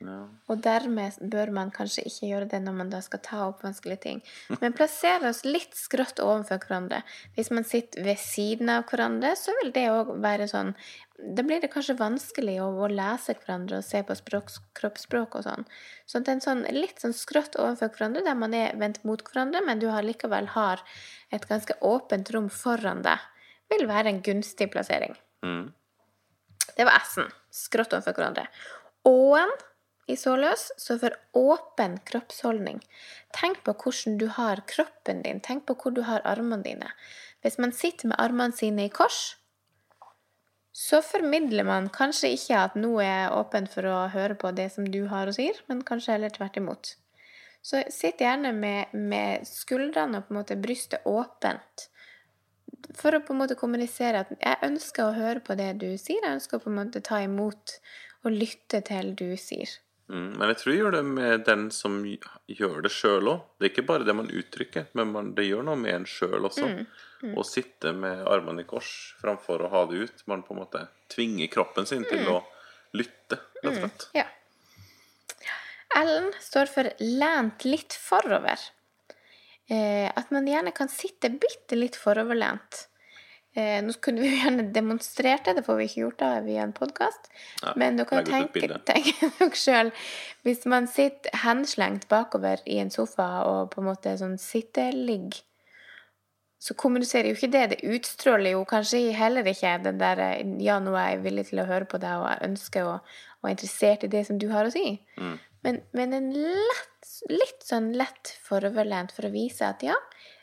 Ja. 0.00 0.20
Og 0.48 0.60
dermed 0.64 1.18
bør 1.32 1.50
man 1.52 1.70
kanskje 1.74 2.06
ikke 2.08 2.28
gjøre 2.30 2.48
det 2.54 2.60
når 2.64 2.76
man 2.78 2.90
da 2.92 3.02
skal 3.04 3.20
ta 3.24 3.40
opp 3.50 3.60
vanskelige 3.64 4.00
ting. 4.04 4.22
Men 4.62 4.72
plassere 4.76 5.28
oss 5.28 5.42
litt 5.44 5.76
skrått 5.76 6.22
overfor 6.24 6.62
hverandre. 6.62 7.02
Hvis 7.36 7.50
man 7.52 7.66
sitter 7.68 8.06
ved 8.06 8.20
siden 8.22 8.72
av 8.72 8.86
hverandre, 8.88 9.34
så 9.36 9.52
vil 9.60 9.74
det 9.76 9.90
òg 9.92 10.14
være 10.24 10.48
sånn 10.50 10.74
Da 11.20 11.44
blir 11.44 11.60
det 11.60 11.68
kanskje 11.74 11.98
vanskelig 11.98 12.54
å, 12.64 12.70
å 12.80 12.86
lese 12.88 13.34
hverandre 13.42 13.82
og 13.82 13.84
se 13.84 14.00
på 14.08 14.14
språk, 14.16 14.54
kroppsspråk 14.78 15.36
og 15.36 15.44
sånn. 15.44 15.66
Så 16.08 16.22
det 16.24 16.32
er 16.32 16.38
en 16.38 16.46
sånn 16.46 16.62
litt 16.72 17.04
sånn 17.04 17.12
skrått 17.12 17.58
overfor 17.60 17.92
hverandre, 17.92 18.24
der 18.24 18.38
man 18.40 18.56
er 18.56 18.72
vendt 18.80 19.02
mot 19.04 19.20
hverandre, 19.26 19.60
men 19.66 19.82
du 19.82 19.90
har 19.92 20.06
likevel 20.06 20.48
har 20.54 20.80
et 21.28 21.44
ganske 21.50 21.76
åpent 21.84 22.32
rom 22.32 22.48
foran 22.48 23.04
deg, 23.04 23.20
vil 23.68 23.84
være 23.90 24.14
en 24.14 24.24
gunstig 24.24 24.70
plassering. 24.72 25.12
Mm. 25.44 25.68
Det 26.72 26.88
var 26.88 26.96
S-en. 27.02 27.28
Skrått 27.52 27.92
overfor 27.92 28.16
hverandre. 28.16 28.48
Å-en 29.04 29.52
i 30.06 30.16
såløs 30.16 30.70
så 30.80 30.96
for 31.00 31.16
åpen 31.36 31.98
kroppsholdning. 32.06 32.80
Tenk 33.36 33.60
på 33.66 33.74
hvordan 33.74 34.16
du 34.20 34.26
har 34.36 34.62
kroppen 34.70 35.22
din. 35.26 35.40
Tenk 35.40 35.66
på 35.68 35.76
hvor 35.76 35.94
du 35.94 36.02
har 36.08 36.24
armene 36.24 36.62
dine. 36.64 36.88
Hvis 37.42 37.58
man 37.58 37.72
sitter 37.72 38.10
med 38.10 38.20
armene 38.20 38.56
sine 38.56 38.88
i 38.88 38.92
kors, 38.92 39.36
så 40.72 41.00
formidler 41.02 41.66
man 41.66 41.90
kanskje 41.92 42.32
ikke 42.34 42.58
at 42.64 42.76
noe 42.78 43.04
er 43.04 43.34
åpent 43.36 43.70
for 43.72 43.86
å 43.90 44.08
høre 44.12 44.36
på 44.38 44.52
det 44.56 44.70
som 44.74 44.86
du 44.86 45.04
har 45.10 45.28
og 45.28 45.36
sier, 45.36 45.56
men 45.68 45.84
kanskje 45.86 46.14
heller 46.14 46.32
tvert 46.34 46.56
imot. 46.60 46.94
Så 47.62 47.82
sitt 47.92 48.22
gjerne 48.22 48.52
med, 48.56 48.94
med 48.96 49.44
skuldrene 49.48 50.20
og 50.20 50.28
på 50.28 50.34
en 50.34 50.40
måte 50.40 50.56
brystet 50.56 51.04
åpent 51.08 51.90
for 52.96 53.14
å 53.14 53.20
på 53.24 53.34
en 53.34 53.40
måte 53.42 53.58
kommunisere 53.58 54.24
at 54.24 54.32
jeg 54.36 54.58
ønsker 54.66 55.04
å 55.04 55.16
høre 55.16 55.42
på 55.44 55.56
det 55.58 55.74
du 55.82 55.90
sier, 56.00 56.22
jeg 56.24 56.38
ønsker 56.38 56.58
å 56.58 56.64
på 56.64 56.70
en 56.72 56.78
måte 56.80 57.02
ta 57.04 57.20
imot 57.24 57.76
og 58.24 58.34
lytte 58.34 58.80
til 58.86 59.12
det 59.14 59.18
du 59.20 59.36
sier. 59.40 59.72
Mm. 60.10 60.30
Men 60.40 60.50
jeg 60.50 60.58
tror 60.58 60.72
jeg 60.72 60.80
gjør 60.80 60.94
det 60.96 61.02
med 61.06 61.44
den 61.46 61.68
som 61.74 62.00
gjør 62.50 62.80
det 62.82 62.90
sjøl 62.90 63.30
òg. 63.30 63.44
Det 63.58 63.68
er 63.68 63.72
ikke 63.72 63.86
bare 63.86 64.06
det 64.08 64.16
man 64.18 64.30
uttrykker, 64.40 64.88
men 64.98 65.12
man, 65.14 65.30
det 65.36 65.46
gjør 65.46 65.62
noe 65.68 65.78
med 65.78 66.00
en 66.00 66.08
sjøl 66.10 66.48
også. 66.48 66.70
Å 67.20 67.44
sitte 67.46 67.92
med 67.94 68.24
armene 68.26 68.64
i 68.64 68.68
kors 68.68 68.90
framfor 69.20 69.62
å 69.62 69.70
ha 69.70 69.84
det 69.90 70.02
ut. 70.08 70.26
Man 70.30 70.42
på 70.46 70.56
en 70.56 70.62
måte 70.64 70.82
tvinger 71.12 71.50
kroppen 71.52 71.86
sin 71.86 72.06
til 72.08 72.26
å 72.32 72.40
lytte, 72.96 73.38
rett 73.62 73.70
og 73.70 73.78
slett. 73.78 74.08
Ja. 74.18 74.26
L 76.00 76.30
står 76.42 76.70
for 76.70 76.90
lent 77.02 77.66
litt 77.66 77.94
forover. 77.98 78.58
Eh, 79.70 80.10
at 80.10 80.30
man 80.34 80.48
gjerne 80.50 80.74
kan 80.74 80.90
sitte 80.90 81.30
bitte 81.30 81.78
litt 81.78 81.98
foroverlent. 81.98 82.86
Eh, 83.60 83.78
nå 83.84 83.92
kunne 84.04 84.22
vi 84.24 84.30
jo 84.30 84.38
gjerne 84.40 84.64
demonstrert 84.74 85.44
det, 85.44 85.58
det 85.58 85.64
får 85.66 85.78
vi 85.80 85.88
ikke 85.88 86.02
gjort 86.04 86.18
da 86.22 86.30
via 86.46 86.64
en 86.64 86.74
podkast. 86.76 87.30
Ja, 87.60 87.74
Men 87.80 88.00
dere 88.00 88.08
kan 88.08 88.26
tenke, 88.28 88.80
tenke 88.88 89.30
dere 89.38 89.50
sjøl 89.58 89.92
Hvis 90.46 90.64
man 90.70 90.88
sitter 90.88 91.34
henslengt 91.44 92.08
bakover 92.08 92.62
i 92.64 92.80
en 92.80 92.92
sofa 92.94 93.28
og 93.48 93.70
på 93.74 93.82
en 93.82 93.90
måte 93.90 94.16
sånn 94.20 94.38
sitteligg, 94.40 95.42
så 96.60 96.76
kommuniserer 96.76 97.30
jo 97.30 97.38
ikke 97.38 97.52
det. 97.52 97.64
Det 97.72 97.94
utstråler 97.96 98.54
jo 98.54 98.66
kanskje 98.68 99.00
heller 99.16 99.46
ikke 99.48 99.78
den 99.84 100.00
der 100.00 100.24
eh, 100.26 100.56
Ja, 100.64 100.80
nå 100.80 100.96
er 100.96 101.14
jeg 101.14 101.24
villig 101.28 101.50
til 101.50 101.62
å 101.62 101.68
høre 101.68 101.88
på 101.88 102.00
deg, 102.00 102.22
og 102.22 102.30
jeg 102.32 102.48
ønsker 102.50 102.88
å 102.88 103.00
og 103.40 103.48
er 103.48 103.56
interessert 103.56 104.04
i 104.04 104.12
det 104.12 104.26
som 104.28 104.38
du 104.40 104.50
har 104.52 104.68
å 104.68 104.72
si. 104.72 104.98
Mm. 105.16 105.36
Men, 105.64 105.78
men 105.96 106.16
en 106.16 106.28
lett, 106.36 107.12
litt 107.32 107.64
sånn 107.64 107.90
lett 107.96 108.34
foroverlent 108.44 109.12
for 109.16 109.28
å 109.28 109.32
vise 109.32 109.64
at 109.66 109.84
ja, 109.84 109.96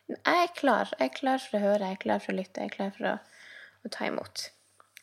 jeg 0.08 0.44
er 0.44 0.54
klar. 0.56 0.92
Jeg 1.00 1.10
er 1.10 1.16
klar 1.16 1.42
for 1.44 1.58
å 1.58 1.64
høre, 1.64 1.90
jeg 1.90 1.98
er 1.98 2.04
klar 2.04 2.22
for 2.24 2.34
å 2.34 2.38
lytte, 2.38 2.64
jeg 2.64 2.72
er 2.72 2.76
klar 2.76 2.94
for 2.96 3.10
å, 3.12 3.16
å 3.84 3.92
ta 3.94 4.08
imot. 4.08 4.50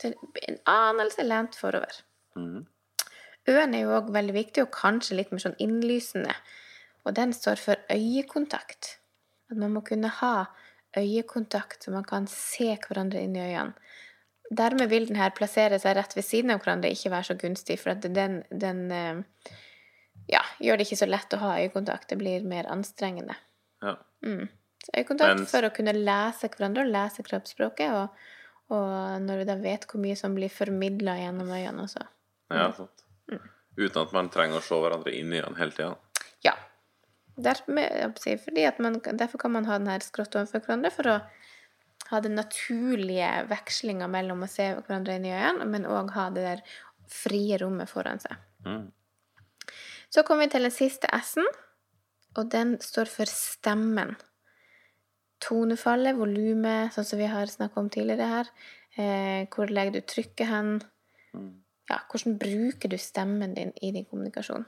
Så 0.01 0.13
en 0.49 0.61
anelse 0.71 1.27
lent 1.27 1.59
forover. 1.59 2.03
Mhm. 2.39 2.65
Øen 3.45 3.75
er 3.77 3.83
jo 3.85 3.97
òg 3.99 4.07
veldig 4.09 4.33
viktig, 4.33 4.63
og 4.65 4.73
kanskje 4.73 5.19
litt 5.19 5.33
mer 5.33 5.43
sånn 5.43 5.59
innlysende. 5.61 6.33
Og 7.05 7.13
den 7.17 7.35
står 7.37 7.61
for 7.61 7.81
øyekontakt. 7.93 8.95
At 9.53 9.59
man 9.61 9.75
må 9.75 9.83
kunne 9.85 10.09
ha 10.23 10.47
øyekontakt, 10.97 11.85
så 11.85 11.93
man 11.93 12.07
kan 12.09 12.27
se 12.31 12.71
hverandre 12.87 13.21
inn 13.21 13.37
i 13.37 13.45
øynene. 13.45 13.75
Dermed 14.55 14.89
vil 14.89 15.09
den 15.09 15.17
her 15.17 15.33
plassere 15.37 15.79
seg 15.81 15.97
rett 15.97 16.17
ved 16.17 16.25
siden 16.25 16.53
av 16.53 16.61
hverandre, 16.63 16.93
ikke 16.93 17.13
være 17.13 17.29
så 17.31 17.37
gunstig, 17.41 17.79
for 17.81 17.95
at 17.95 18.05
den, 18.05 18.43
den 18.53 18.83
eh, 18.93 19.53
ja, 20.31 20.43
gjør 20.61 20.79
det 20.79 20.87
ikke 20.87 21.01
så 21.01 21.09
lett 21.09 21.37
å 21.37 21.41
ha 21.41 21.55
øyekontakt. 21.61 22.09
Det 22.13 22.21
blir 22.21 22.45
mer 22.49 22.69
anstrengende. 22.73 23.37
Ja. 23.85 23.97
Mm. 24.25 24.49
Så 24.85 24.93
øyekontakt 24.99 25.39
Mens... 25.41 25.53
for 25.53 25.67
å 25.67 25.73
kunne 25.75 25.95
lese 25.97 26.51
hverandre 26.53 26.85
og 26.85 26.93
lese 26.93 27.25
kroppsspråket, 27.25 27.95
og, 27.97 28.27
og 28.77 29.23
når 29.25 29.41
vi 29.41 29.49
da 29.49 29.57
vet 29.63 29.87
hvor 29.89 30.03
mye 30.03 30.17
som 30.19 30.37
blir 30.37 30.53
formidla 30.53 31.17
gjennom 31.23 31.49
øynene 31.49 31.87
også. 31.87 32.05
ja, 32.53 32.69
sant. 32.77 33.05
Uten 33.75 34.05
at 34.05 34.13
man 34.15 34.29
trenger 34.31 34.61
å 34.61 34.63
se 34.63 34.77
hverandre 34.79 35.15
inn 35.17 35.33
i 35.33 35.41
øynene 35.41 35.59
hele 35.59 35.75
tida. 35.75 35.95
Ja. 36.45 36.55
At 37.43 37.65
man, 37.67 39.01
derfor 39.03 39.41
kan 39.43 39.55
man 39.57 39.67
ha 39.67 39.81
den 39.81 39.91
her 39.91 40.05
skrått 40.05 40.37
overfor 40.39 40.63
hverandre, 40.63 40.93
for 40.95 41.11
å 41.11 41.17
ha 42.13 42.21
den 42.23 42.37
naturlige 42.39 43.31
vekslinga 43.51 44.07
mellom 44.13 44.45
å 44.45 44.51
se 44.51 44.69
hverandre 44.77 45.17
inn 45.19 45.27
i 45.27 45.33
øynene, 45.35 45.67
men 45.73 45.89
òg 45.91 46.13
ha 46.15 46.29
det 46.35 46.45
der 46.45 46.63
frie 47.11 47.59
rommet 47.61 47.91
foran 47.91 48.23
seg. 48.23 48.37
Mm. 48.69 48.87
Så 50.13 50.23
kommer 50.23 50.47
vi 50.47 50.55
til 50.55 50.69
den 50.69 50.75
siste 50.75 51.11
S-en, 51.17 51.49
og 52.39 52.51
den 52.53 52.77
står 52.83 53.11
for 53.11 53.31
stemmen. 53.31 54.15
Tonefallet, 55.43 56.17
volumet, 56.17 56.95
sånn 56.95 57.07
som 57.09 57.21
vi 57.21 57.29
har 57.29 57.51
snakka 57.51 57.81
om 57.81 57.91
tidligere 57.93 58.29
her. 58.31 58.51
Eh, 58.95 59.41
hvor 59.51 59.71
legger 59.73 59.99
du 59.99 60.07
trykket 60.07 60.49
hen? 60.49 60.77
Ja, 61.91 61.99
hvordan 62.11 62.39
bruker 62.41 62.89
du 62.89 62.97
stemmen 62.99 63.57
din 63.57 63.75
i 63.83 63.91
din 63.93 64.07
kommunikasjon? 64.07 64.65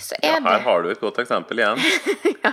Så 0.00 0.16
Ja, 0.22 0.36
er 0.36 0.40
det 0.40 0.50
her 0.50 0.64
har 0.64 0.82
du 0.82 0.90
et 0.90 1.00
godt 1.00 1.20
eksempel 1.22 1.60
igjen. 1.62 1.78
ja. 2.44 2.52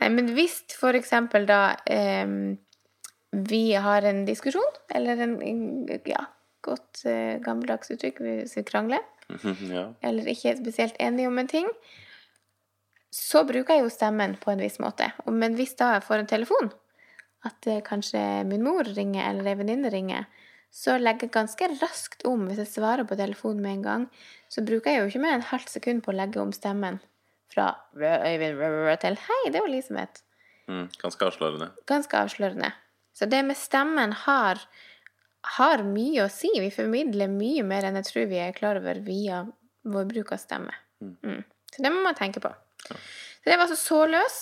Nei, 0.00 0.08
men 0.16 0.32
hvis 0.34 0.58
for 0.76 0.96
eksempel 0.98 1.46
da 1.48 1.76
eh, 1.86 2.26
vi 3.30 3.62
har 3.78 4.02
en 4.08 4.24
diskusjon, 4.26 4.76
eller 4.94 5.22
en, 5.22 5.36
en 5.42 5.62
ja, 6.08 6.24
godt 6.66 7.04
eh, 7.06 7.38
gammeldags 7.44 7.92
uttrykk, 7.94 8.20
hvis 8.24 8.56
vi 8.58 8.66
krangler, 8.66 9.04
ja. 9.76 9.90
eller 10.02 10.26
ikke 10.32 10.54
er 10.54 10.60
spesielt 10.60 10.98
enige 11.00 11.30
om 11.30 11.38
en 11.38 11.50
ting, 11.50 11.70
så 13.10 13.42
bruker 13.46 13.76
jeg 13.76 13.84
jo 13.84 13.92
stemmen 13.92 14.36
på 14.40 14.52
en 14.52 14.62
viss 14.62 14.78
måte. 14.82 15.10
Men 15.26 15.56
hvis 15.58 15.74
da 15.78 15.96
jeg 15.96 16.06
får 16.06 16.22
en 16.22 16.30
telefon, 16.30 16.70
at 17.46 17.66
eh, 17.66 17.82
kanskje 17.84 18.22
min 18.46 18.64
mor 18.64 18.86
ringer, 18.86 19.24
eller 19.26 19.50
ei 19.50 19.58
venninne 19.58 19.90
ringer, 19.92 20.28
så 20.70 20.94
legger 21.00 21.26
jeg 21.26 21.34
ganske 21.34 21.68
raskt 21.80 22.24
om. 22.28 22.46
Hvis 22.46 22.62
jeg 22.62 22.72
svarer 22.76 23.06
på 23.08 23.18
telefonen 23.18 23.62
med 23.64 23.78
en 23.78 23.86
gang, 23.86 24.04
så 24.52 24.62
bruker 24.66 24.94
jeg 24.94 25.02
jo 25.02 25.10
ikke 25.10 25.22
mer 25.24 25.38
enn 25.38 25.48
halvt 25.50 25.72
sekund 25.72 26.04
på 26.04 26.12
å 26.12 26.18
legge 26.20 26.42
om 26.42 26.52
stemmen 26.54 27.00
fra 27.50 27.72
Øyvind 27.98 28.60
til 29.02 29.18
Hei, 29.24 29.40
det 29.50 29.58
var 29.58 29.66
Elisabeth. 29.66 30.22
Mm, 30.70 30.86
ganske 31.00 31.26
avslørende. 31.26 31.72
Ganske 31.90 32.20
avslørende. 32.20 32.70
Så 33.18 33.26
det 33.26 33.42
med 33.42 33.58
stemmen 33.58 34.14
har, 34.24 34.60
har 35.58 35.82
mye 35.82 36.28
å 36.28 36.30
si. 36.30 36.52
Vi 36.62 36.70
formidler 36.70 37.32
mye 37.32 37.64
mer 37.66 37.88
enn 37.88 37.98
jeg 37.98 38.06
tror 38.06 38.30
vi 38.30 38.38
er 38.38 38.54
klar 38.54 38.78
over 38.78 39.02
via 39.02 39.42
vår 39.82 40.06
bruk 40.12 40.30
av 40.36 40.42
stemme. 40.44 40.76
Mm. 41.02 41.42
Så 41.74 41.82
det 41.82 41.90
må 41.90 42.04
man 42.04 42.18
tenke 42.18 42.42
på. 42.44 42.52
Så 42.86 43.46
det 43.48 43.56
var 43.56 43.66
altså 43.66 43.78
så 43.80 44.00
løs, 44.10 44.38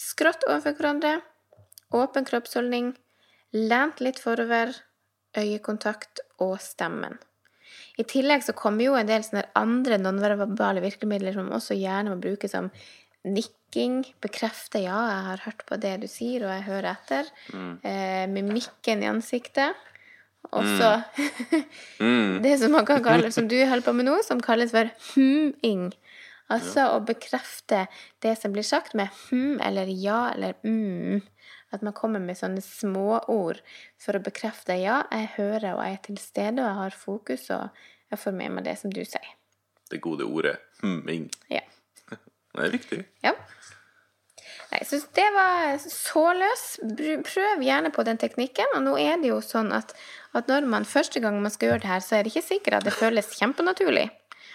skrått 0.00 0.46
overfor 0.48 0.76
hverandre, 0.78 1.16
åpen 1.96 2.24
kroppsholdning, 2.28 2.92
lent 3.52 4.00
litt 4.00 4.20
forover, 4.22 4.72
øyekontakt 5.36 6.22
og 6.42 6.56
stemmen. 6.62 7.18
I 8.00 8.06
tillegg 8.08 8.42
så 8.46 8.54
kommer 8.56 8.86
jo 8.86 8.96
en 8.98 9.06
del 9.10 9.22
sånne 9.26 9.44
andre 9.58 9.98
nonverbale 10.00 10.80
virkemidler 10.82 11.36
som 11.36 11.50
også 11.54 11.76
gjerne 11.78 12.14
må 12.14 12.20
brukes 12.22 12.54
som 12.54 12.70
nikking, 13.26 14.00
bekrefte 14.24 14.80
ja, 14.80 14.96
jeg 15.10 15.24
har 15.26 15.42
hørt 15.44 15.64
på 15.68 15.76
det 15.82 15.92
du 16.02 16.06
sier, 16.08 16.46
og 16.46 16.54
jeg 16.54 16.64
hører 16.70 16.94
etter. 16.94 17.28
Eh, 17.52 18.24
mimikken 18.32 19.04
i 19.04 19.10
ansiktet. 19.10 19.76
Også 20.56 21.02
Mm. 22.00 22.40
det 22.42 22.54
som 22.62 22.72
man 22.72 22.86
kan 22.88 23.02
kalle, 23.04 23.28
som 23.32 23.46
du 23.46 23.58
holder 23.60 23.84
på 23.84 23.92
med 23.92 24.06
nå, 24.08 24.14
som 24.24 24.40
kalles 24.40 24.72
for 24.72 24.88
humming. 25.12 25.90
Altså 26.50 26.88
å 26.96 27.02
bekrefte 27.06 27.84
det 28.24 28.34
som 28.40 28.54
blir 28.54 28.66
sagt 28.66 28.96
med 28.98 29.12
hm 29.28 29.60
eller 29.62 29.90
ja 29.94 30.22
eller 30.34 30.56
mm. 30.64 31.20
At 31.70 31.84
man 31.86 31.94
kommer 31.94 32.22
med 32.22 32.38
sånne 32.38 32.62
småord 32.64 33.60
for 34.02 34.18
å 34.18 34.22
bekrefte 34.24 34.74
ja, 34.80 35.04
jeg 35.14 35.28
hører 35.36 35.76
og 35.76 35.84
jeg 35.84 35.98
er 35.98 36.00
til 36.08 36.16
stede, 36.18 36.58
og 36.58 36.66
jeg 36.66 36.78
har 36.80 36.96
fokus, 36.98 37.44
og 37.54 37.84
jeg 38.10 38.18
får 38.18 38.34
med 38.40 38.56
meg 38.56 38.66
det 38.66 38.74
som 38.80 38.90
du 38.90 39.04
sier. 39.06 39.28
Det 39.90 40.00
gode 40.02 40.26
ordet 40.26 40.56
humming. 40.82 41.28
Ja. 41.50 41.62
Det 42.50 42.64
er 42.64 42.72
viktig. 42.74 42.98
Ja. 43.22 43.36
Nei, 44.70 44.80
så 44.86 44.98
det 45.14 45.26
var 45.34 45.76
så 45.82 46.24
løs. 46.34 46.64
Prøv 47.26 47.62
gjerne 47.62 47.90
på 47.94 48.02
den 48.06 48.18
teknikken. 48.22 48.70
Og 48.74 48.82
nå 48.86 48.96
er 48.98 49.20
det 49.22 49.30
jo 49.30 49.38
sånn 49.42 49.70
at, 49.74 49.94
at 50.34 50.50
når 50.50 50.66
man 50.70 50.86
første 50.86 51.22
gang 51.22 51.38
man 51.42 51.54
skal 51.54 51.72
gjøre 51.72 51.84
det 51.84 51.90
her, 51.90 52.02
så 52.02 52.18
er 52.18 52.26
det 52.26 52.32
ikke 52.34 52.46
sikkert 52.46 52.78
at 52.80 52.86
det 52.86 52.94
føles 52.94 53.30
kjempenaturlig. 53.38 54.08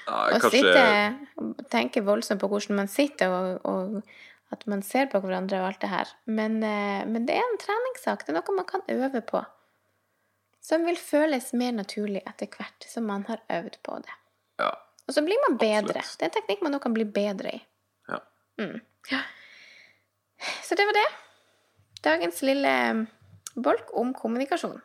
Å 0.05 0.37
kanskje 0.37 0.51
sitte 0.59 1.65
tenke 1.73 2.03
voldsomt 2.05 2.41
på 2.41 2.49
hvordan 2.51 2.77
man 2.77 2.89
sitter, 2.91 3.33
og, 3.33 3.65
og 3.65 4.53
at 4.53 4.65
man 4.69 4.83
ser 4.85 5.09
på 5.11 5.19
hverandre 5.23 5.59
og 5.61 5.69
alt 5.71 5.81
det 5.81 5.91
her. 5.91 6.11
Men, 6.25 6.57
eh, 6.63 7.03
men 7.09 7.25
det 7.27 7.37
er 7.37 7.45
en 7.45 7.61
treningssak. 7.61 8.25
Det 8.25 8.33
er 8.33 8.39
noe 8.39 8.57
man 8.57 8.69
kan 8.69 8.85
øve 8.91 9.21
på. 9.25 9.41
Som 10.65 10.85
vil 10.87 10.97
føles 10.97 11.51
mer 11.57 11.73
naturlig 11.77 12.23
etter 12.25 12.49
hvert 12.53 12.87
som 12.89 13.05
man 13.09 13.25
har 13.29 13.41
øvd 13.53 13.79
på 13.85 13.99
det. 14.05 14.15
Ja. 14.61 14.71
Og 15.05 15.13
så 15.13 15.21
blir 15.25 15.41
man 15.47 15.59
bedre. 15.61 15.99
Absolutt. 16.01 16.19
Det 16.19 16.25
er 16.25 16.31
en 16.31 16.37
teknikk 16.39 16.63
man 16.65 16.73
nå 16.73 16.81
kan 16.81 16.95
bli 16.95 17.05
bedre 17.05 17.57
i. 17.57 17.61
ja. 18.09 18.21
Mm. 18.61 18.79
Ja. 19.11 19.21
Så 20.65 20.75
det 20.75 20.85
var 20.85 20.97
det. 20.97 21.05
Dagens 22.05 22.41
lille 22.41 22.71
bolk 23.55 23.93
om 23.93 24.13
kommunikasjon. 24.13 24.81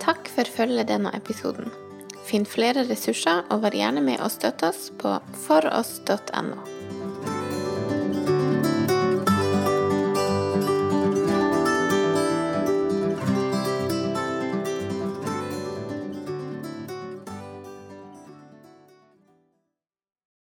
Takk 0.00 0.28
for 0.32 0.48
følget 0.48 0.88
denne 0.88 1.12
episoden. 1.16 1.68
Finn 2.26 2.46
flere 2.46 2.84
ressurser, 2.88 3.44
og 3.50 3.64
vær 3.64 3.76
gjerne 3.76 4.04
med 4.04 4.20
og 4.24 4.32
støtt 4.34 4.64
oss 4.66 4.90
på 5.00 5.16
foross.no. 5.46 6.79